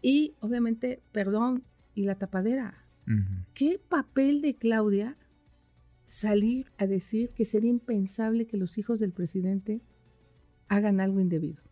Y 0.00 0.34
obviamente, 0.40 1.00
perdón, 1.12 1.64
y 1.94 2.04
la 2.04 2.16
tapadera. 2.16 2.80
¿Qué 3.52 3.78
papel 3.86 4.40
de 4.40 4.56
Claudia 4.56 5.18
salir 6.06 6.72
a 6.78 6.86
decir 6.86 7.30
que 7.30 7.44
sería 7.44 7.68
impensable 7.68 8.46
que 8.46 8.56
los 8.56 8.78
hijos 8.78 8.98
del 8.98 9.12
presidente 9.12 9.82
hagan 10.68 11.00
algo 11.00 11.20
indebido? 11.20 11.62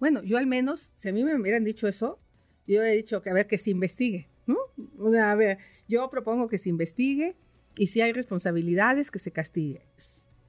Bueno, 0.00 0.22
yo 0.24 0.36
al 0.36 0.48
menos, 0.48 0.92
si 0.96 1.08
a 1.08 1.12
mí 1.12 1.22
me 1.22 1.40
hubieran 1.40 1.62
dicho 1.62 1.86
eso, 1.86 2.18
yo 2.66 2.82
he 2.82 2.96
dicho 2.96 3.22
que 3.22 3.30
a 3.30 3.34
ver 3.34 3.46
que 3.46 3.58
se 3.58 3.70
investigue 3.70 4.28
¿no? 4.46 4.58
a 5.18 5.34
ver, 5.34 5.58
yo 5.88 6.08
propongo 6.10 6.48
que 6.48 6.58
se 6.58 6.68
investigue 6.68 7.36
y 7.76 7.88
si 7.88 8.00
hay 8.00 8.12
responsabilidades, 8.12 9.10
que 9.10 9.18
se 9.18 9.32
castigue. 9.32 9.82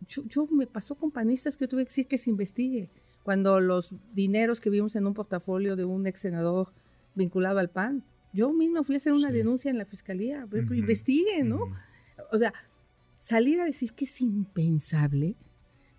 Yo, 0.08 0.48
me 0.52 0.68
pasó 0.68 0.96
con 0.96 1.12
panistas 1.12 1.58
que 1.58 1.66
yo 1.66 1.70
tuve 1.70 1.84
que 1.84 1.90
decir 1.90 2.08
que 2.08 2.18
se 2.18 2.30
investigue. 2.30 2.90
Cuando 3.24 3.60
los 3.60 3.94
dineros 4.14 4.60
que 4.60 4.70
vimos 4.70 4.96
en 4.96 5.08
un 5.08 5.14
portafolio 5.14 5.76
de 5.76 5.84
un 5.84 6.06
ex 6.06 6.20
senador 6.20 6.74
vinculado 7.16 7.60
al 7.60 7.70
PAN, 7.70 8.04
yo 8.34 8.52
misma 8.52 8.84
fui 8.84 8.96
a 8.96 8.98
hacer 8.98 9.14
una 9.14 9.32
denuncia 9.32 9.72
en 9.72 9.78
la 9.78 9.86
fiscalía. 9.86 10.46
Pues, 10.50 10.70
investigue, 10.78 11.44
¿no? 11.44 11.62
O 12.32 12.38
sea, 12.38 12.54
salir 13.20 13.62
a 13.62 13.66
decir 13.66 13.94
que 13.94 14.06
es 14.06 14.22
impensable. 14.22 15.36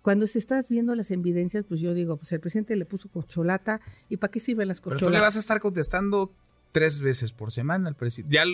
Cuando 0.01 0.25
se 0.25 0.39
estás 0.39 0.69
viendo 0.69 0.95
las 0.95 1.11
evidencias, 1.11 1.65
pues 1.67 1.81
yo 1.81 1.93
digo, 1.93 2.15
pues 2.15 2.31
el 2.31 2.39
presidente 2.39 2.75
le 2.77 2.85
puso 2.85 3.09
cocholata 3.09 3.81
y 4.07 4.17
¿para 4.17 4.31
qué 4.31 4.39
sirven 4.39 4.69
las 4.69 4.79
cocholatas? 4.79 5.01
Pero 5.01 5.11
tú 5.11 5.13
le 5.13 5.19
vas 5.19 5.35
a 5.35 5.39
estar 5.39 5.59
contestando 5.59 6.31
tres 6.71 7.01
veces 7.01 7.33
por 7.33 7.51
semana. 7.51 7.89
El 7.89 7.95
presidente 7.95 8.35
ya 8.35 8.45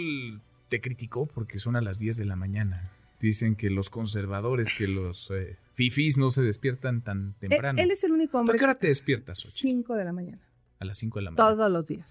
te 0.69 0.81
criticó 0.81 1.27
porque 1.27 1.59
son 1.59 1.75
a 1.75 1.81
las 1.81 1.99
10 1.99 2.17
de 2.17 2.25
la 2.25 2.35
mañana. 2.35 2.91
Dicen 3.23 3.55
que 3.55 3.69
los 3.69 3.89
conservadores, 3.89 4.73
que 4.77 4.85
los 4.85 5.31
eh, 5.31 5.57
fifís 5.75 6.17
no 6.17 6.29
se 6.29 6.41
despiertan 6.41 7.01
tan 7.03 7.35
temprano. 7.35 7.81
Él, 7.81 7.89
es 7.89 8.03
el 8.03 8.11
único 8.11 8.37
hombre. 8.37 8.57
¿A 8.57 8.59
qué 8.59 8.65
hora 8.65 8.75
te 8.75 8.87
despiertas, 8.87 9.39
5 9.39 9.95
de 9.95 10.03
la 10.03 10.11
mañana. 10.11 10.41
A 10.79 10.83
las 10.83 10.97
5 10.97 11.19
de 11.19 11.23
la 11.23 11.31
mañana. 11.31 11.55
Todos 11.55 11.71
los 11.71 11.87
días. 11.87 12.05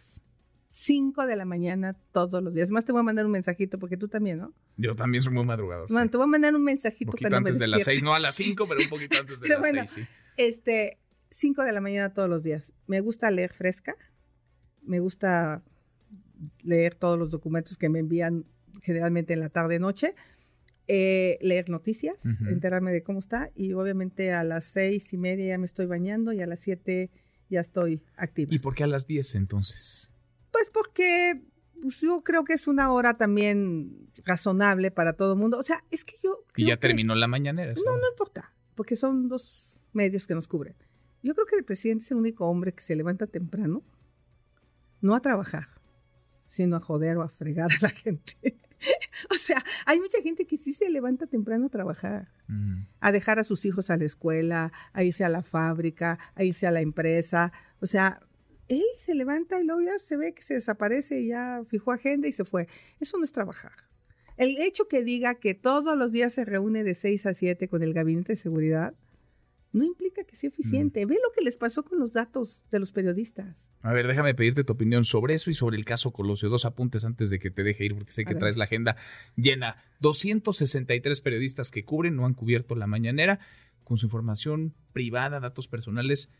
5 0.70 1.26
de 1.26 1.36
la 1.36 1.44
mañana 1.44 1.94
todos 2.12 2.42
los 2.42 2.54
días. 2.54 2.70
Más 2.70 2.86
te 2.86 2.92
voy 2.92 3.00
a 3.00 3.02
mandar 3.02 3.26
un 3.26 3.32
mensajito 3.32 3.78
porque 3.78 3.98
tú 3.98 4.08
también, 4.08 4.38
¿no? 4.38 4.54
Yo 4.78 4.96
también 4.96 5.22
soy 5.22 5.34
muy 5.34 5.44
madrugador. 5.44 5.86
Bueno, 5.90 6.10
te 6.10 6.16
voy 6.16 6.24
a 6.24 6.28
mandar 6.28 6.54
un 6.54 6.64
mensajito. 6.64 7.10
Un 7.10 7.12
poquito 7.12 7.36
antes 7.36 7.58
de 7.58 7.66
las 7.68 7.84
6, 7.84 8.02
no 8.02 8.14
a 8.14 8.18
las 8.18 8.34
5, 8.36 8.66
pero 8.66 8.80
un 8.80 8.88
poquito 8.88 9.20
antes 9.20 9.38
de 9.38 9.48
las 9.74 9.90
6, 9.90 9.90
sí. 9.90 10.02
Este, 10.38 10.98
5 11.30 11.62
de 11.62 11.72
la 11.72 11.82
mañana 11.82 12.14
todos 12.14 12.30
los 12.30 12.42
días. 12.42 12.72
Me 12.86 13.02
gusta 13.02 13.30
leer 13.30 13.52
fresca. 13.52 13.94
Me 14.80 14.98
gusta 14.98 15.62
leer 16.62 16.94
todos 16.94 17.18
los 17.18 17.28
documentos 17.28 17.76
que 17.76 17.90
me 17.90 17.98
envían 17.98 18.46
generalmente 18.80 19.34
en 19.34 19.40
la 19.40 19.50
tarde-noche, 19.50 20.14
eh, 20.94 21.38
leer 21.40 21.70
noticias, 21.70 22.22
enterarme 22.50 22.92
de 22.92 23.02
cómo 23.02 23.18
está 23.18 23.50
y 23.54 23.72
obviamente 23.72 24.30
a 24.34 24.44
las 24.44 24.66
seis 24.66 25.10
y 25.14 25.16
media 25.16 25.46
ya 25.46 25.56
me 25.56 25.64
estoy 25.64 25.86
bañando 25.86 26.34
y 26.34 26.42
a 26.42 26.46
las 26.46 26.60
siete 26.60 27.10
ya 27.48 27.60
estoy 27.60 28.02
activa. 28.14 28.54
¿Y 28.54 28.58
por 28.58 28.74
qué 28.74 28.84
a 28.84 28.86
las 28.86 29.06
diez 29.06 29.34
entonces? 29.34 30.12
Pues 30.50 30.68
porque 30.68 31.40
pues, 31.80 32.02
yo 32.02 32.22
creo 32.22 32.44
que 32.44 32.52
es 32.52 32.68
una 32.68 32.92
hora 32.92 33.16
también 33.16 34.10
razonable 34.26 34.90
para 34.90 35.14
todo 35.14 35.32
el 35.32 35.38
mundo. 35.38 35.58
O 35.58 35.62
sea, 35.62 35.82
es 35.90 36.04
que 36.04 36.16
yo... 36.22 36.44
Y 36.56 36.66
ya 36.66 36.76
terminó 36.76 37.14
la 37.14 37.26
mañanera. 37.26 37.72
No, 37.72 37.96
no 37.96 38.10
importa, 38.10 38.52
porque 38.74 38.94
son 38.94 39.28
dos 39.28 39.80
medios 39.94 40.26
que 40.26 40.34
nos 40.34 40.46
cubren. 40.46 40.74
Yo 41.22 41.34
creo 41.34 41.46
que 41.46 41.56
el 41.56 41.64
presidente 41.64 42.04
es 42.04 42.10
el 42.10 42.18
único 42.18 42.44
hombre 42.44 42.74
que 42.74 42.82
se 42.82 42.94
levanta 42.96 43.26
temprano, 43.26 43.82
no 45.00 45.14
a 45.14 45.22
trabajar, 45.22 45.68
sino 46.50 46.76
a 46.76 46.80
joder 46.80 47.16
o 47.16 47.22
a 47.22 47.30
fregar 47.30 47.70
a 47.72 47.78
la 47.80 47.88
gente. 48.04 48.58
o 49.30 49.34
sea, 49.34 49.64
hay 49.86 50.00
mucha 50.00 50.20
gente 50.22 50.46
que 50.46 50.56
sí 50.56 50.72
se 50.72 50.90
levanta 50.90 51.26
temprano 51.26 51.66
a 51.66 51.70
trabajar, 51.70 52.28
a 53.00 53.12
dejar 53.12 53.38
a 53.38 53.44
sus 53.44 53.64
hijos 53.64 53.90
a 53.90 53.96
la 53.96 54.04
escuela, 54.04 54.72
a 54.92 55.04
irse 55.04 55.24
a 55.24 55.28
la 55.28 55.42
fábrica, 55.42 56.18
a 56.34 56.44
irse 56.44 56.66
a 56.66 56.70
la 56.70 56.80
empresa. 56.80 57.52
O 57.80 57.86
sea, 57.86 58.20
él 58.68 58.84
se 58.96 59.14
levanta 59.14 59.60
y 59.60 59.64
luego 59.64 59.80
ya 59.82 59.98
se 59.98 60.16
ve 60.16 60.34
que 60.34 60.42
se 60.42 60.54
desaparece 60.54 61.20
y 61.20 61.28
ya 61.28 61.62
fijó 61.66 61.92
agenda 61.92 62.28
y 62.28 62.32
se 62.32 62.44
fue. 62.44 62.68
Eso 63.00 63.18
no 63.18 63.24
es 63.24 63.32
trabajar. 63.32 63.72
El 64.36 64.58
hecho 64.58 64.88
que 64.88 65.02
diga 65.02 65.34
que 65.34 65.54
todos 65.54 65.96
los 65.96 66.10
días 66.10 66.32
se 66.32 66.44
reúne 66.44 66.84
de 66.84 66.94
6 66.94 67.26
a 67.26 67.34
7 67.34 67.68
con 67.68 67.82
el 67.82 67.92
gabinete 67.92 68.32
de 68.32 68.36
seguridad 68.36 68.94
no 69.72 69.84
implica 69.84 70.24
que 70.24 70.36
sea 70.36 70.48
eficiente. 70.48 71.04
Ve 71.06 71.14
lo 71.14 71.32
que 71.32 71.44
les 71.44 71.56
pasó 71.56 71.84
con 71.84 71.98
los 71.98 72.12
datos 72.12 72.64
de 72.70 72.78
los 72.78 72.92
periodistas. 72.92 73.56
A 73.82 73.92
ver, 73.92 74.06
déjame 74.06 74.34
pedirte 74.34 74.62
tu 74.62 74.72
opinión 74.72 75.04
sobre 75.04 75.34
eso 75.34 75.50
y 75.50 75.54
sobre 75.54 75.76
el 75.76 75.84
caso 75.84 76.12
Colosio. 76.12 76.48
Dos 76.48 76.64
apuntes 76.64 77.04
antes 77.04 77.30
de 77.30 77.38
que 77.40 77.50
te 77.50 77.64
deje 77.64 77.84
ir, 77.84 77.94
porque 77.94 78.12
sé 78.12 78.24
que 78.24 78.36
traes 78.36 78.56
la 78.56 78.64
agenda 78.64 78.96
llena. 79.36 79.76
263 80.00 81.20
periodistas 81.20 81.70
que 81.70 81.84
cubren 81.84 82.14
no 82.14 82.24
han 82.24 82.34
cubierto 82.34 82.76
la 82.76 82.86
mañanera 82.86 83.40
con 83.82 83.96
su 83.96 84.06
información 84.06 84.72
privada, 84.92 85.40
datos 85.40 85.66
personales 85.66 86.30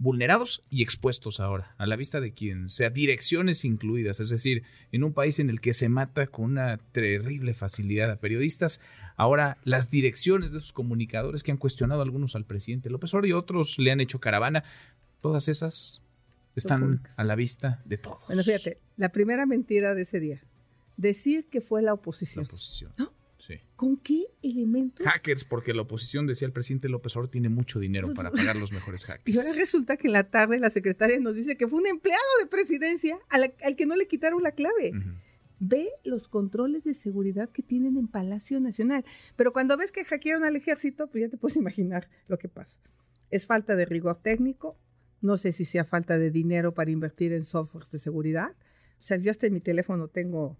vulnerados 0.00 0.64
y 0.70 0.82
expuestos 0.82 1.40
ahora, 1.40 1.74
a 1.76 1.86
la 1.86 1.94
vista 1.94 2.20
de 2.20 2.32
quien 2.32 2.70
sea, 2.70 2.88
direcciones 2.88 3.66
incluidas, 3.66 4.18
es 4.18 4.30
decir, 4.30 4.62
en 4.92 5.04
un 5.04 5.12
país 5.12 5.38
en 5.38 5.50
el 5.50 5.60
que 5.60 5.74
se 5.74 5.90
mata 5.90 6.26
con 6.26 6.46
una 6.46 6.78
terrible 6.92 7.52
facilidad 7.52 8.10
a 8.10 8.16
periodistas, 8.16 8.80
ahora 9.16 9.58
las 9.62 9.90
direcciones 9.90 10.52
de 10.52 10.58
esos 10.58 10.72
comunicadores 10.72 11.42
que 11.42 11.50
han 11.50 11.58
cuestionado 11.58 12.00
algunos 12.00 12.34
al 12.34 12.46
presidente 12.46 12.88
López 12.88 13.12
Obrador 13.12 13.28
y 13.28 13.32
otros 13.32 13.78
le 13.78 13.90
han 13.90 14.00
hecho 14.00 14.20
caravana, 14.20 14.64
todas 15.20 15.48
esas 15.48 16.02
están 16.60 17.02
a 17.16 17.24
la 17.24 17.34
vista 17.34 17.82
de 17.84 17.98
todos. 17.98 18.24
Bueno, 18.26 18.42
fíjate, 18.42 18.78
la 18.96 19.10
primera 19.10 19.46
mentira 19.46 19.94
de 19.94 20.02
ese 20.02 20.20
día, 20.20 20.42
decir 20.96 21.46
que 21.46 21.60
fue 21.60 21.82
la 21.82 21.92
oposición. 21.92 22.44
La 22.44 22.48
oposición. 22.48 22.92
¿No? 22.96 23.12
Sí. 23.38 23.54
¿Con 23.74 23.96
qué 23.96 24.26
elementos? 24.42 25.06
Hackers, 25.06 25.44
porque 25.44 25.72
la 25.72 25.82
oposición, 25.82 26.26
decía 26.26 26.46
el 26.46 26.52
presidente 26.52 26.88
López 26.88 27.16
Obrador, 27.16 27.30
tiene 27.30 27.48
mucho 27.48 27.80
dinero 27.80 28.12
para 28.12 28.30
pagar 28.30 28.54
los 28.56 28.70
mejores 28.70 29.04
hackers. 29.06 29.26
Y 29.34 29.38
ahora 29.38 29.58
resulta 29.58 29.96
que 29.96 30.08
en 30.08 30.12
la 30.12 30.24
tarde 30.24 30.58
la 30.58 30.70
secretaria 30.70 31.18
nos 31.18 31.34
dice 31.34 31.56
que 31.56 31.66
fue 31.66 31.80
un 31.80 31.86
empleado 31.86 32.22
de 32.40 32.46
presidencia 32.46 33.18
al, 33.30 33.54
que 33.76 33.86
no 33.86 33.96
le 33.96 34.06
quitaron 34.06 34.42
la 34.42 34.52
clave. 34.52 34.92
Ve 35.58 35.88
los 36.04 36.28
controles 36.28 36.84
de 36.84 36.94
seguridad 36.94 37.50
que 37.50 37.62
tienen 37.62 37.96
en 37.96 38.08
Palacio 38.08 38.60
Nacional. 38.60 39.04
Pero 39.36 39.52
cuando 39.52 39.76
ves 39.76 39.92
que 39.92 40.04
hackearon 40.04 40.44
al 40.44 40.56
ejército, 40.56 41.06
pues 41.08 41.22
ya 41.22 41.28
te 41.28 41.36
puedes 41.36 41.56
imaginar 41.56 42.08
lo 42.28 42.38
que 42.38 42.48
pasa. 42.48 42.78
Es 43.30 43.46
falta 43.46 43.76
de 43.76 43.84
rigor 43.84 44.20
técnico, 44.22 44.76
no 45.22 45.36
sé 45.36 45.52
si 45.52 45.64
sea 45.64 45.84
falta 45.84 46.18
de 46.18 46.30
dinero 46.30 46.72
para 46.74 46.90
invertir 46.90 47.32
en 47.32 47.44
softwares 47.44 47.90
de 47.90 47.98
seguridad. 47.98 48.50
O 49.00 49.02
sea, 49.02 49.16
yo 49.18 49.30
hasta 49.30 49.46
en 49.46 49.54
mi 49.54 49.60
teléfono 49.60 50.08
tengo 50.08 50.56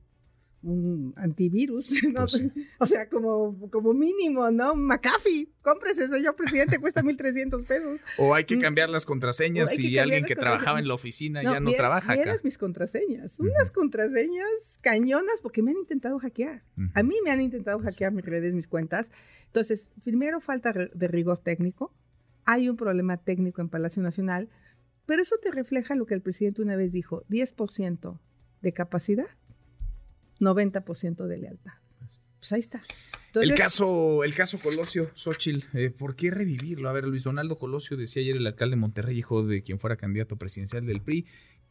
un 0.62 1.14
antivirus, 1.16 1.88
¿no? 2.14 2.26
Pues 2.26 2.42
o 2.78 2.84
sea, 2.86 3.08
como, 3.08 3.70
como 3.70 3.94
mínimo, 3.94 4.50
¿no? 4.50 4.74
McAfee, 4.74 5.48
cómprese, 5.62 6.06
señor 6.08 6.36
presidente, 6.36 6.78
cuesta 6.78 7.02
1.300 7.02 7.64
pesos. 7.66 7.98
O 8.18 8.34
hay 8.34 8.44
que 8.44 8.56
Mm. 8.56 8.60
cambiar 8.60 8.90
las 8.90 9.06
contraseñas 9.06 9.78
cambiar 9.78 9.96
alguien 9.96 10.26
que 10.26 10.36
trabajaba 10.36 10.78
en 10.78 10.86
la 10.88 10.92
oficina 10.94 11.42
ya 11.42 11.60
no 11.60 11.72
trabaja 11.72 12.12
acá. 12.12 12.36
mis 12.44 12.58
contraseñas, 12.58 13.32
unas 13.38 13.70
contraseñas 13.70 14.46
cañonas 14.82 15.40
porque 15.42 15.62
me 15.62 15.70
han 15.70 15.78
intentado 15.78 16.18
hackear. 16.18 16.62
A 16.94 17.02
mí 17.02 17.14
me 17.24 17.30
han 17.30 17.40
intentado 17.40 17.78
Pues 17.78 17.94
hackear 17.94 18.12
mis 18.12 18.24
redes, 18.26 18.52
mis 18.52 18.68
cuentas. 18.68 19.10
Entonces, 19.46 19.86
primero 20.04 20.40
falta 20.42 20.72
de 20.72 21.08
rigor 21.08 21.38
técnico. 21.38 21.94
Hay 22.50 22.68
un 22.68 22.76
problema 22.76 23.16
técnico 23.16 23.60
en 23.60 23.68
Palacio 23.68 24.02
Nacional, 24.02 24.48
pero 25.06 25.22
eso 25.22 25.36
te 25.40 25.52
refleja 25.52 25.94
lo 25.94 26.04
que 26.04 26.14
el 26.14 26.20
presidente 26.20 26.62
una 26.62 26.74
vez 26.74 26.90
dijo, 26.90 27.24
10% 27.28 28.18
de 28.60 28.72
capacidad, 28.72 29.28
90% 30.40 31.26
de 31.26 31.38
lealtad. 31.38 31.74
Pues 32.40 32.52
ahí 32.52 32.60
está. 32.60 32.82
el 33.34 33.54
caso, 33.54 34.24
el 34.24 34.34
caso 34.34 34.58
Colosio, 34.58 35.10
Xochitl, 35.14 35.78
eh, 35.78 35.90
¿por 35.90 36.16
qué 36.16 36.30
revivirlo? 36.30 36.88
A 36.88 36.92
ver, 36.92 37.04
Luis 37.06 37.22
Donaldo 37.22 37.56
Colosio 37.56 37.96
decía 37.96 38.22
ayer 38.22 38.36
el 38.36 38.46
alcalde 38.46 38.74
de 38.74 38.80
Monterrey, 38.80 39.16
hijo 39.16 39.46
de 39.46 39.62
quien 39.62 39.78
fuera 39.78 39.96
candidato 39.96 40.36
presidencial 40.36 40.86
del 40.86 41.02
PRI, 41.02 41.26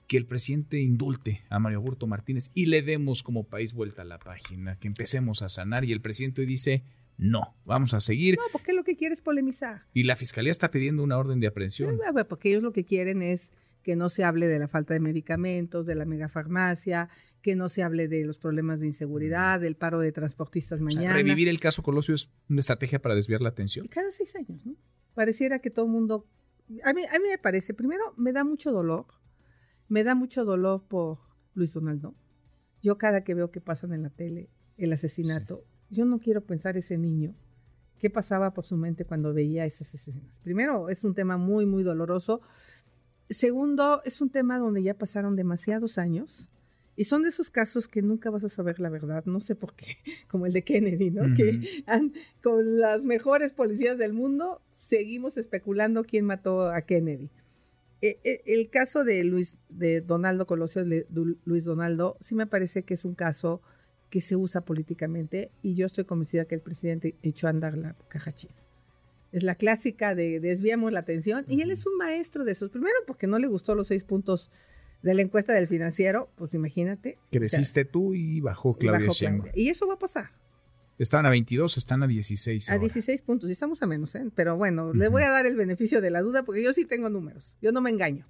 que 0.07 0.15
el 0.15 0.25
presidente 0.25 0.79
indulte 0.79 1.43
a 1.49 1.59
Mario 1.59 1.81
Burto 1.81 2.07
Martínez 2.07 2.51
y 2.53 2.67
le 2.67 2.83
demos 2.83 3.21
como 3.21 3.43
país 3.43 3.73
vuelta 3.73 4.03
a 4.03 4.05
la 4.05 4.19
página, 4.19 4.77
que 4.77 4.87
empecemos 4.87 5.41
a 5.41 5.49
sanar. 5.49 5.83
Y 5.83 5.91
el 5.91 5.99
presidente 6.01 6.39
hoy 6.41 6.47
dice, 6.47 6.83
no, 7.19 7.53
vamos 7.65 7.93
a 7.93 7.99
seguir. 7.99 8.37
no, 8.37 8.43
porque 8.53 8.71
lo 8.71 8.85
que 8.85 8.95
quiere 8.95 9.13
es 9.13 9.21
polemizar. 9.21 9.83
Y 9.93 10.03
la 10.03 10.15
fiscalía 10.15 10.51
está 10.51 10.71
pidiendo 10.71 11.03
una 11.03 11.17
orden 11.17 11.41
de 11.41 11.47
aprehensión. 11.47 11.97
Bueno, 11.97 12.25
Porque 12.27 12.49
ellos 12.49 12.63
lo 12.63 12.71
que 12.71 12.85
quieren 12.85 13.21
es 13.21 13.51
que 13.83 13.97
no 13.97 14.07
se 14.07 14.23
hable 14.23 14.47
de 14.47 14.57
la 14.57 14.69
falta 14.69 14.93
de 14.93 15.01
medicamentos, 15.01 15.85
de 15.85 15.95
la 15.95 16.05
megafarmacia, 16.05 17.09
que 17.41 17.57
no 17.57 17.67
se 17.67 17.83
hable 17.83 18.07
de 18.07 18.23
los 18.23 18.37
problemas 18.37 18.79
de 18.79 18.87
inseguridad, 18.87 19.59
del 19.59 19.75
paro 19.75 19.99
de 19.99 20.13
transportistas 20.13 20.79
O 20.81 20.85
sea, 20.87 20.95
mañana. 20.95 21.13
revivir 21.13 21.49
el 21.49 21.59
caso 21.59 21.83
Colosio 21.83 22.15
es 22.15 22.31
una 22.49 22.61
estrategia 22.61 23.01
para 23.01 23.15
desviar 23.15 23.41
la 23.41 23.49
atención. 23.49 23.85
Y 23.85 23.89
cada 23.89 24.11
seis 24.13 24.33
años, 24.37 24.65
¿no? 24.65 24.75
Pareciera 25.13 25.59
que 25.59 25.69
todo 25.69 25.85
el 25.85 25.91
mundo... 25.91 26.25
A 26.85 26.93
mí, 26.93 27.03
a 27.03 27.19
mí 27.19 27.27
me 27.29 27.37
parece, 27.37 27.73
primero, 27.73 28.13
me 28.15 28.31
da 28.31 28.45
mucho 28.45 28.71
dolor. 28.71 29.07
Me 29.89 30.05
da 30.05 30.15
mucho 30.15 30.45
dolor 30.45 30.85
por 30.87 31.19
Luis 31.53 31.73
Donaldo. 31.73 32.15
Yo 32.81 32.97
cada 32.97 33.25
que 33.25 33.33
veo 33.33 33.51
que 33.51 33.59
pasan 33.59 33.91
en 33.91 34.03
la 34.03 34.09
tele 34.09 34.49
el 34.77 34.93
asesinato, 34.93 35.65
yo 35.89 36.05
no 36.05 36.19
quiero 36.19 36.41
pensar 36.41 36.77
ese 36.77 36.97
niño. 36.97 37.33
¿Qué 37.99 38.09
pasaba 38.09 38.53
por 38.53 38.65
su 38.65 38.77
mente 38.77 39.03
cuando 39.05 39.33
veía 39.33 39.65
esas 39.65 39.93
escenas? 39.93 40.39
Primero, 40.43 40.89
es 40.89 41.03
un 41.03 41.13
tema 41.13 41.37
muy, 41.37 41.65
muy 41.65 41.83
doloroso. 41.83 42.41
Segundo, 43.29 44.01
es 44.05 44.21
un 44.21 44.29
tema 44.29 44.57
donde 44.57 44.81
ya 44.81 44.93
pasaron 44.95 45.35
demasiados 45.35 45.97
años. 45.97 46.49
Y 46.95 47.05
son 47.05 47.23
de 47.23 47.29
esos 47.29 47.49
casos 47.49 47.87
que 47.87 48.01
nunca 48.01 48.29
vas 48.29 48.43
a 48.43 48.49
saber 48.49 48.79
la 48.81 48.89
verdad, 48.89 49.23
no 49.25 49.39
sé 49.39 49.55
por 49.55 49.73
qué, 49.73 49.85
como 50.27 50.45
el 50.45 50.53
de 50.53 50.63
Kennedy, 50.63 51.11
¿no? 51.11 51.33
Que 51.33 51.83
han- 51.85 52.13
con 52.43 52.79
las 52.79 53.03
mejores 53.05 53.53
policías 53.53 53.97
del 53.97 54.11
mundo 54.13 54.61
seguimos 54.71 55.37
especulando 55.37 56.03
quién 56.03 56.25
mató 56.25 56.67
a 56.69 56.81
Kennedy. 56.81 57.29
Eh, 58.01 58.19
eh, 58.23 58.41
el 58.45 58.69
caso 58.69 59.03
de 59.03 59.23
Luis, 59.23 59.55
de 59.69 60.01
Donaldo 60.01 60.45
Colosio, 60.47 60.83
de 60.83 61.05
Luis 61.45 61.63
Donaldo, 61.63 62.17
sí 62.21 62.33
me 62.35 62.47
parece 62.47 62.83
que 62.83 62.95
es 62.95 63.05
un 63.05 63.13
caso 63.15 63.61
que 64.09 64.21
se 64.21 64.35
usa 64.35 64.61
políticamente 64.61 65.51
y 65.61 65.75
yo 65.75 65.85
estoy 65.85 66.05
convencida 66.05 66.45
que 66.45 66.55
el 66.55 66.61
presidente 66.61 67.15
echó 67.21 67.47
a 67.47 67.51
andar 67.51 67.77
la 67.77 67.95
caja 68.07 68.33
china. 68.33 68.53
Es 69.31 69.43
la 69.43 69.55
clásica 69.55 70.15
de 70.15 70.39
desviamos 70.39 70.91
la 70.91 71.01
atención 71.01 71.45
y 71.47 71.61
él 71.61 71.71
es 71.71 71.85
un 71.85 71.97
maestro 71.97 72.43
de 72.43 72.53
esos. 72.53 72.71
Primero 72.71 72.95
porque 73.05 73.27
no 73.27 73.37
le 73.37 73.47
gustó 73.47 73.75
los 73.75 73.87
seis 73.87 74.03
puntos 74.03 74.51
de 75.03 75.13
la 75.13 75.21
encuesta 75.21 75.53
del 75.53 75.67
financiero, 75.67 76.29
pues 76.35 76.53
imagínate. 76.53 77.17
Creciste 77.31 77.85
tú 77.85 78.13
y 78.15 78.41
bajó 78.41 78.75
Claudia 78.75 79.07
bajó. 79.07 79.17
Claudia. 79.17 79.51
Y 79.55 79.69
eso 79.69 79.87
va 79.87 79.93
a 79.93 79.99
pasar. 79.99 80.31
Estaban 80.97 81.25
a 81.25 81.29
22, 81.29 81.77
están 81.77 82.03
a 82.03 82.07
16 82.07 82.69
A 82.69 82.73
ahora. 82.73 82.81
16 82.81 83.21
puntos, 83.21 83.49
y 83.49 83.53
estamos 83.53 83.81
a 83.81 83.85
menos, 83.85 84.13
¿eh? 84.15 84.25
Pero 84.35 84.57
bueno, 84.57 84.93
le 84.93 85.07
voy 85.07 85.23
a 85.23 85.29
dar 85.29 85.45
el 85.45 85.55
beneficio 85.55 86.01
de 86.01 86.09
la 86.09 86.21
duda 86.21 86.43
porque 86.43 86.61
yo 86.61 86.73
sí 86.73 86.83
tengo 86.83 87.09
números, 87.09 87.55
yo 87.61 87.71
no 87.71 87.79
me 87.79 87.89
engaño. 87.89 88.25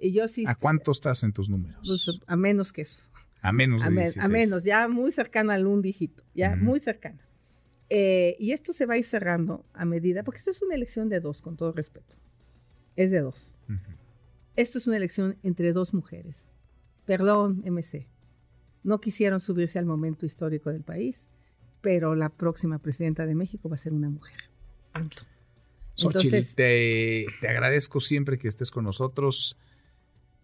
Y 0.00 0.12
yo 0.12 0.28
sí... 0.28 0.44
¿A 0.46 0.54
cuánto 0.54 0.92
estás 0.92 1.24
en 1.24 1.32
tus 1.32 1.50
números? 1.50 1.80
pues, 1.84 2.20
a 2.24 2.36
menos 2.36 2.72
que 2.72 2.82
eso, 2.82 3.00
a 3.40 3.52
menos 3.52 3.80
de 3.82 3.86
a, 3.86 3.90
me- 3.90 4.02
16. 4.02 4.24
a 4.24 4.28
menos, 4.28 4.64
ya 4.64 4.88
muy 4.88 5.12
cercano 5.12 5.52
al 5.52 5.66
un 5.66 5.82
dígito, 5.82 6.22
ya 6.34 6.56
muy 6.56 6.80
cercano. 6.80 7.18
Eh, 7.90 8.36
y 8.38 8.52
esto 8.52 8.72
se 8.72 8.84
va 8.86 8.94
a 8.94 8.98
ir 8.98 9.04
cerrando 9.04 9.64
a 9.72 9.84
medida, 9.84 10.22
porque 10.22 10.38
esto 10.38 10.50
es 10.50 10.60
una 10.62 10.74
elección 10.74 11.08
de 11.08 11.20
dos, 11.20 11.40
con 11.40 11.56
todo 11.56 11.72
respeto. 11.72 12.14
Es 12.96 13.10
de 13.10 13.20
dos. 13.20 13.54
Esto 14.56 14.78
es 14.78 14.86
una 14.86 14.96
elección 14.96 15.36
entre 15.42 15.72
dos 15.72 15.94
mujeres. 15.94 16.46
Perdón, 17.06 17.62
MC. 17.64 18.08
No 18.82 19.00
quisieron 19.00 19.40
subirse 19.40 19.78
al 19.78 19.86
momento 19.86 20.26
histórico 20.26 20.70
del 20.72 20.82
país, 20.82 21.26
pero 21.80 22.14
la 22.14 22.28
próxima 22.28 22.78
presidenta 22.80 23.24
de 23.24 23.34
México 23.34 23.68
va 23.68 23.76
a 23.76 23.78
ser 23.78 23.92
una 23.92 24.10
mujer. 24.10 24.36
Punto. 24.92 25.22
Xochitl, 25.94 26.26
Entonces- 26.36 26.54
te, 26.54 27.26
te 27.40 27.48
agradezco 27.48 28.00
siempre 28.00 28.36
que 28.38 28.48
estés 28.48 28.70
con 28.70 28.84
nosotros. 28.84 29.56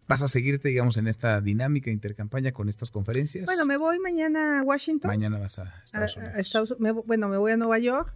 ¿Vas 0.06 0.22
a 0.22 0.28
seguirte, 0.28 0.68
digamos, 0.68 0.96
en 0.98 1.06
esta 1.08 1.40
dinámica 1.40 1.90
intercampaña 1.90 2.52
con 2.52 2.68
estas 2.68 2.90
conferencias? 2.90 3.46
Bueno, 3.46 3.64
me 3.64 3.76
voy 3.78 3.98
mañana 3.98 4.60
a 4.60 4.62
Washington. 4.62 5.08
Mañana 5.08 5.38
vas 5.38 5.58
a 5.58 5.74
Estados 5.84 6.16
a 6.16 6.20
Unidos. 6.20 6.38
Estados- 6.38 6.76
me 6.80 6.92
vo- 6.92 7.04
bueno, 7.06 7.28
me 7.28 7.38
voy 7.38 7.52
a 7.52 7.56
Nueva 7.56 7.78
York. 7.78 8.12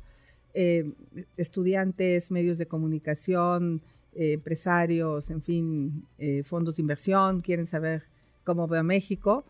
eh, 0.55 0.93
estudiantes, 1.37 2.31
medios 2.31 2.59
de 2.59 2.67
comunicación, 2.67 3.81
eh, 4.15 4.33
empresarios, 4.33 5.31
en 5.31 5.43
fin, 5.43 6.05
eh, 6.19 6.43
fondos 6.43 6.77
de 6.77 6.83
inversión, 6.83 7.43
quieren 7.43 7.67
saber 7.67 8.05
cómo 8.45 8.67
veo 8.67 8.81
a 8.81 8.83
México. 8.83 9.45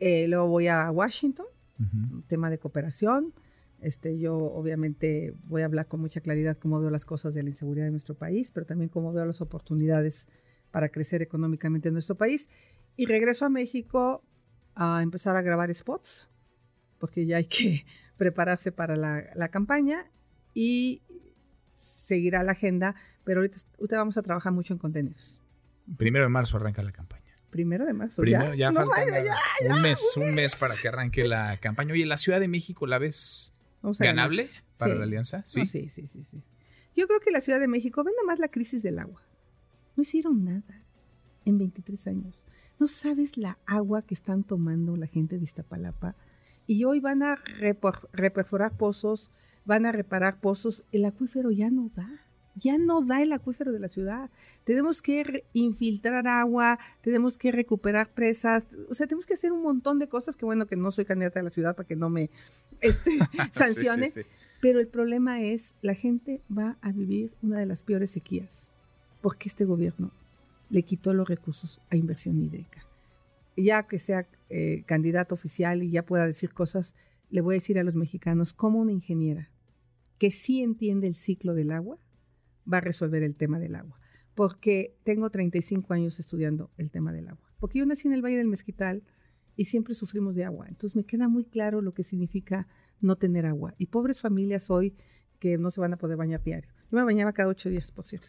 Luego 0.00 0.48
voy 0.48 0.66
a 0.68 0.90
Washington, 0.90 1.46
un 1.78 2.24
tema 2.28 2.50
de 2.50 2.58
cooperación. 2.58 3.32
Este, 3.80 4.18
yo 4.18 4.36
obviamente 4.36 5.32
voy 5.44 5.62
a 5.62 5.64
hablar 5.66 5.86
con 5.86 6.00
mucha 6.00 6.20
claridad 6.20 6.58
cómo 6.58 6.78
veo 6.80 6.90
las 6.90 7.04
cosas 7.06 7.32
de 7.32 7.42
la 7.42 7.48
inseguridad 7.50 7.86
de 7.86 7.92
nuestro 7.92 8.14
país, 8.14 8.50
pero 8.50 8.66
también 8.66 8.90
cómo 8.90 9.12
veo 9.14 9.24
las 9.24 9.40
oportunidades 9.40 10.26
para 10.74 10.88
crecer 10.88 11.22
económicamente 11.22 11.86
en 11.86 11.94
nuestro 11.94 12.16
país. 12.16 12.48
Y 12.96 13.06
regreso 13.06 13.44
a 13.44 13.48
México 13.48 14.24
a 14.74 15.02
empezar 15.04 15.36
a 15.36 15.40
grabar 15.42 15.72
spots, 15.72 16.28
porque 16.98 17.26
ya 17.26 17.36
hay 17.36 17.44
que 17.44 17.86
prepararse 18.16 18.72
para 18.72 18.96
la, 18.96 19.22
la 19.36 19.50
campaña 19.50 20.10
y 20.52 21.00
seguirá 21.76 22.42
la 22.42 22.52
agenda, 22.52 22.96
pero 23.22 23.38
ahorita, 23.38 23.58
ahorita 23.78 23.98
vamos 23.98 24.16
a 24.16 24.22
trabajar 24.22 24.52
mucho 24.52 24.72
en 24.74 24.80
contenidos. 24.80 25.40
Primero 25.96 26.24
de 26.24 26.30
marzo 26.30 26.56
arranca 26.56 26.82
la 26.82 26.90
campaña. 26.90 27.22
Primero 27.50 27.86
de 27.86 27.92
marzo. 27.92 28.20
Primero, 28.20 28.52
ya, 28.54 28.72
No, 28.72 28.88
vaya, 28.88 29.22
ya, 29.22 29.36
un 29.72 29.80
mes, 29.80 30.00
un 30.16 30.34
mes 30.34 30.56
para 30.56 30.74
que 30.74 30.88
arranque 30.88 31.22
la 31.22 31.56
campaña. 31.60 31.92
Oye, 31.92 32.04
¿la 32.04 32.16
Ciudad 32.16 32.40
de 32.40 32.48
México 32.48 32.88
la 32.88 32.98
ves 32.98 33.52
ganar. 33.80 34.00
ganable 34.00 34.50
para 34.76 34.94
Sí. 34.94 34.98
la 34.98 35.04
alianza? 35.04 35.42
Sí. 35.46 35.60
No, 35.60 35.66
sí, 35.66 35.88
sí, 35.88 36.08
sí, 36.08 36.24
sí. 36.24 36.42
Yo 36.96 37.06
creo 37.06 37.20
que 37.20 37.30
la 37.30 37.40
Ciudad 37.40 37.60
de 37.60 37.68
México, 37.68 38.02
ven 38.02 38.14
nada 38.16 38.26
más 38.26 38.40
la 38.40 38.48
crisis 38.48 38.82
del 38.82 38.98
agua. 38.98 39.22
No 39.96 40.02
hicieron 40.02 40.44
nada 40.44 40.82
en 41.44 41.58
23 41.58 42.06
años. 42.08 42.44
No 42.78 42.86
sabes 42.86 43.36
la 43.36 43.58
agua 43.66 44.02
que 44.02 44.14
están 44.14 44.44
tomando 44.44 44.96
la 44.96 45.06
gente 45.06 45.38
de 45.38 45.44
Iztapalapa. 45.44 46.16
Y 46.66 46.84
hoy 46.84 47.00
van 47.00 47.22
a 47.22 47.36
reperforar 48.12 48.76
pozos, 48.76 49.30
van 49.64 49.86
a 49.86 49.92
reparar 49.92 50.40
pozos. 50.40 50.82
El 50.92 51.04
acuífero 51.04 51.50
ya 51.50 51.70
no 51.70 51.90
da. 51.94 52.08
Ya 52.56 52.78
no 52.78 53.02
da 53.02 53.20
el 53.20 53.32
acuífero 53.32 53.72
de 53.72 53.80
la 53.80 53.88
ciudad. 53.88 54.30
Tenemos 54.62 55.02
que 55.02 55.44
infiltrar 55.52 56.28
agua, 56.28 56.78
tenemos 57.02 57.36
que 57.36 57.50
recuperar 57.50 58.10
presas. 58.10 58.68
O 58.88 58.94
sea, 58.94 59.06
tenemos 59.06 59.26
que 59.26 59.34
hacer 59.34 59.52
un 59.52 59.62
montón 59.62 59.98
de 59.98 60.08
cosas. 60.08 60.36
Que 60.36 60.44
bueno 60.44 60.66
que 60.66 60.76
no 60.76 60.90
soy 60.92 61.04
candidata 61.04 61.40
a 61.40 61.42
la 61.42 61.50
ciudad 61.50 61.74
para 61.74 61.86
que 61.86 61.96
no 61.96 62.10
me 62.10 62.30
este, 62.80 63.18
sancione. 63.52 64.10
Sí, 64.14 64.22
sí, 64.22 64.22
sí. 64.22 64.28
Pero 64.64 64.80
el 64.80 64.88
problema 64.88 65.42
es, 65.42 65.74
la 65.82 65.94
gente 65.94 66.40
va 66.50 66.78
a 66.80 66.90
vivir 66.90 67.34
una 67.42 67.58
de 67.58 67.66
las 67.66 67.82
peores 67.82 68.12
sequías, 68.12 68.63
porque 69.24 69.48
este 69.48 69.64
gobierno 69.64 70.10
le 70.68 70.82
quitó 70.82 71.14
los 71.14 71.26
recursos 71.26 71.80
a 71.88 71.96
inversión 71.96 72.38
hídrica. 72.38 72.84
Ya 73.56 73.84
que 73.84 73.98
sea 73.98 74.28
eh, 74.50 74.82
candidato 74.84 75.34
oficial 75.34 75.82
y 75.82 75.90
ya 75.90 76.04
pueda 76.04 76.26
decir 76.26 76.52
cosas, 76.52 76.94
le 77.30 77.40
voy 77.40 77.54
a 77.54 77.56
decir 77.56 77.78
a 77.78 77.84
los 77.84 77.94
mexicanos 77.94 78.52
como 78.52 78.80
una 78.80 78.92
ingeniera 78.92 79.48
que 80.18 80.30
sí 80.30 80.62
entiende 80.62 81.06
el 81.06 81.14
ciclo 81.14 81.54
del 81.54 81.70
agua, 81.70 81.96
va 82.70 82.76
a 82.76 82.80
resolver 82.82 83.22
el 83.22 83.34
tema 83.34 83.58
del 83.58 83.76
agua. 83.76 83.98
Porque 84.34 84.94
tengo 85.04 85.30
35 85.30 85.94
años 85.94 86.20
estudiando 86.20 86.70
el 86.76 86.90
tema 86.90 87.10
del 87.10 87.28
agua. 87.28 87.50
Porque 87.58 87.78
yo 87.78 87.86
nací 87.86 88.08
en 88.08 88.12
el 88.12 88.22
Valle 88.22 88.36
del 88.36 88.48
Mezquital 88.48 89.04
y 89.56 89.64
siempre 89.64 89.94
sufrimos 89.94 90.34
de 90.34 90.44
agua. 90.44 90.66
Entonces 90.68 90.96
me 90.96 91.04
queda 91.04 91.28
muy 91.28 91.46
claro 91.46 91.80
lo 91.80 91.94
que 91.94 92.04
significa 92.04 92.68
no 93.00 93.16
tener 93.16 93.46
agua. 93.46 93.74
Y 93.78 93.86
pobres 93.86 94.20
familias 94.20 94.68
hoy 94.68 94.94
que 95.38 95.56
no 95.56 95.70
se 95.70 95.80
van 95.80 95.94
a 95.94 95.96
poder 95.96 96.18
bañar 96.18 96.42
diario. 96.42 96.68
Yo 96.92 96.98
me 96.98 97.04
bañaba 97.04 97.32
cada 97.32 97.48
ocho 97.48 97.70
días, 97.70 97.90
por 97.90 98.06
cierto. 98.06 98.28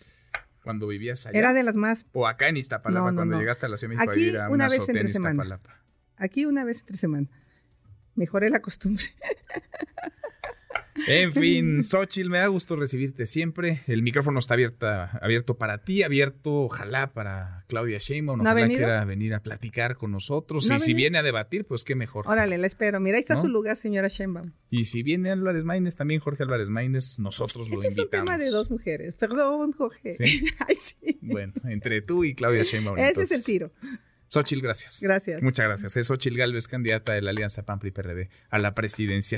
Cuando 0.65 0.87
vivías 0.87 1.25
allá. 1.27 1.37
Era 1.37 1.53
de 1.53 1.61
las 1.63 1.75
más... 1.75 2.05
O 2.11 2.25
acá 2.27 2.49
en 2.49 2.57
Iztapalapa, 2.57 3.05
No, 3.05 3.11
no, 3.11 3.15
cuando 3.17 3.35
no. 3.35 3.39
llegaste 3.39 3.67
a 3.67 3.69
la 3.69 3.77
Ciudad 3.77 3.91
de 3.91 3.95
México 3.97 4.11
Aquí, 4.11 4.19
a 4.19 4.25
vivir 4.25 4.39
a 4.39 4.45
una 4.47 4.55
una 4.55 4.67
vez 4.67 4.79
entre 4.79 5.01
en 5.01 5.13
semana. 5.13 5.43
Iztapalapa. 5.43 5.83
aquí 6.17 6.45
una 6.45 6.65
vez 6.65 6.79
entre 6.79 6.97
semana. 6.97 7.27
Mejoré 8.15 8.49
la 8.49 8.61
costumbre. 8.61 9.05
En 11.07 11.33
fin, 11.33 11.83
Xochitl, 11.83 12.29
me 12.29 12.37
da 12.37 12.47
gusto 12.47 12.75
recibirte 12.75 13.25
siempre. 13.25 13.81
El 13.85 14.01
micrófono 14.01 14.39
está 14.39 14.53
abierta, 14.53 15.19
abierto 15.21 15.57
para 15.57 15.79
ti, 15.83 16.03
abierto, 16.03 16.53
ojalá, 16.63 17.11
para 17.11 17.65
Claudia 17.67 17.97
Sheinbaum. 17.97 18.37
¿No 18.37 18.43
Ojalá 18.43 18.61
venido? 18.61 18.77
quiera 18.79 19.03
venir 19.05 19.33
a 19.33 19.41
platicar 19.41 19.97
con 19.97 20.11
nosotros. 20.11 20.67
¿No 20.69 20.77
y 20.77 20.79
si 20.79 20.93
viene 20.93 21.17
a 21.17 21.23
debatir, 21.23 21.65
pues 21.65 21.83
qué 21.83 21.95
mejor. 21.95 22.25
Órale, 22.27 22.57
la 22.57 22.67
espero. 22.67 22.99
Mira, 23.01 23.17
ahí 23.17 23.21
está 23.21 23.35
¿No? 23.35 23.41
su 23.41 23.47
lugar, 23.49 23.75
señora 23.75 24.07
Sheinbaum. 24.07 24.51
Y 24.69 24.85
si 24.85 25.03
viene 25.03 25.31
Álvarez 25.31 25.63
Maínez, 25.65 25.95
también 25.97 26.21
Jorge 26.21 26.43
Álvarez 26.43 26.69
Maínez, 26.69 27.19
nosotros 27.19 27.69
lo 27.69 27.75
Este 27.75 27.87
es 27.89 27.93
un 27.93 27.99
invitamos. 28.03 28.25
tema 28.25 28.37
de 28.37 28.49
dos 28.49 28.71
mujeres. 28.71 29.15
Perdón, 29.15 29.73
Jorge. 29.73 30.13
¿Sí? 30.13 30.45
Ay, 30.67 30.75
sí. 30.75 31.19
Bueno, 31.21 31.53
entre 31.65 32.01
tú 32.01 32.23
y 32.23 32.33
Claudia 32.35 32.63
Sheinbaum. 32.63 32.97
Ese 32.97 33.07
entonces. 33.09 33.31
es 33.31 33.37
el 33.37 33.45
tiro. 33.45 33.71
Xochitl, 34.27 34.61
gracias. 34.61 34.99
Gracias. 35.01 35.43
Muchas 35.43 35.65
gracias. 35.67 35.97
Es 35.97 36.07
Xochitl 36.07 36.37
Galvez, 36.37 36.67
candidata 36.67 37.13
de 37.13 37.21
la 37.21 37.31
Alianza 37.31 37.63
PAN-PRI-PRD 37.63 38.29
a 38.49 38.59
la 38.59 38.73
presidencia. 38.73 39.37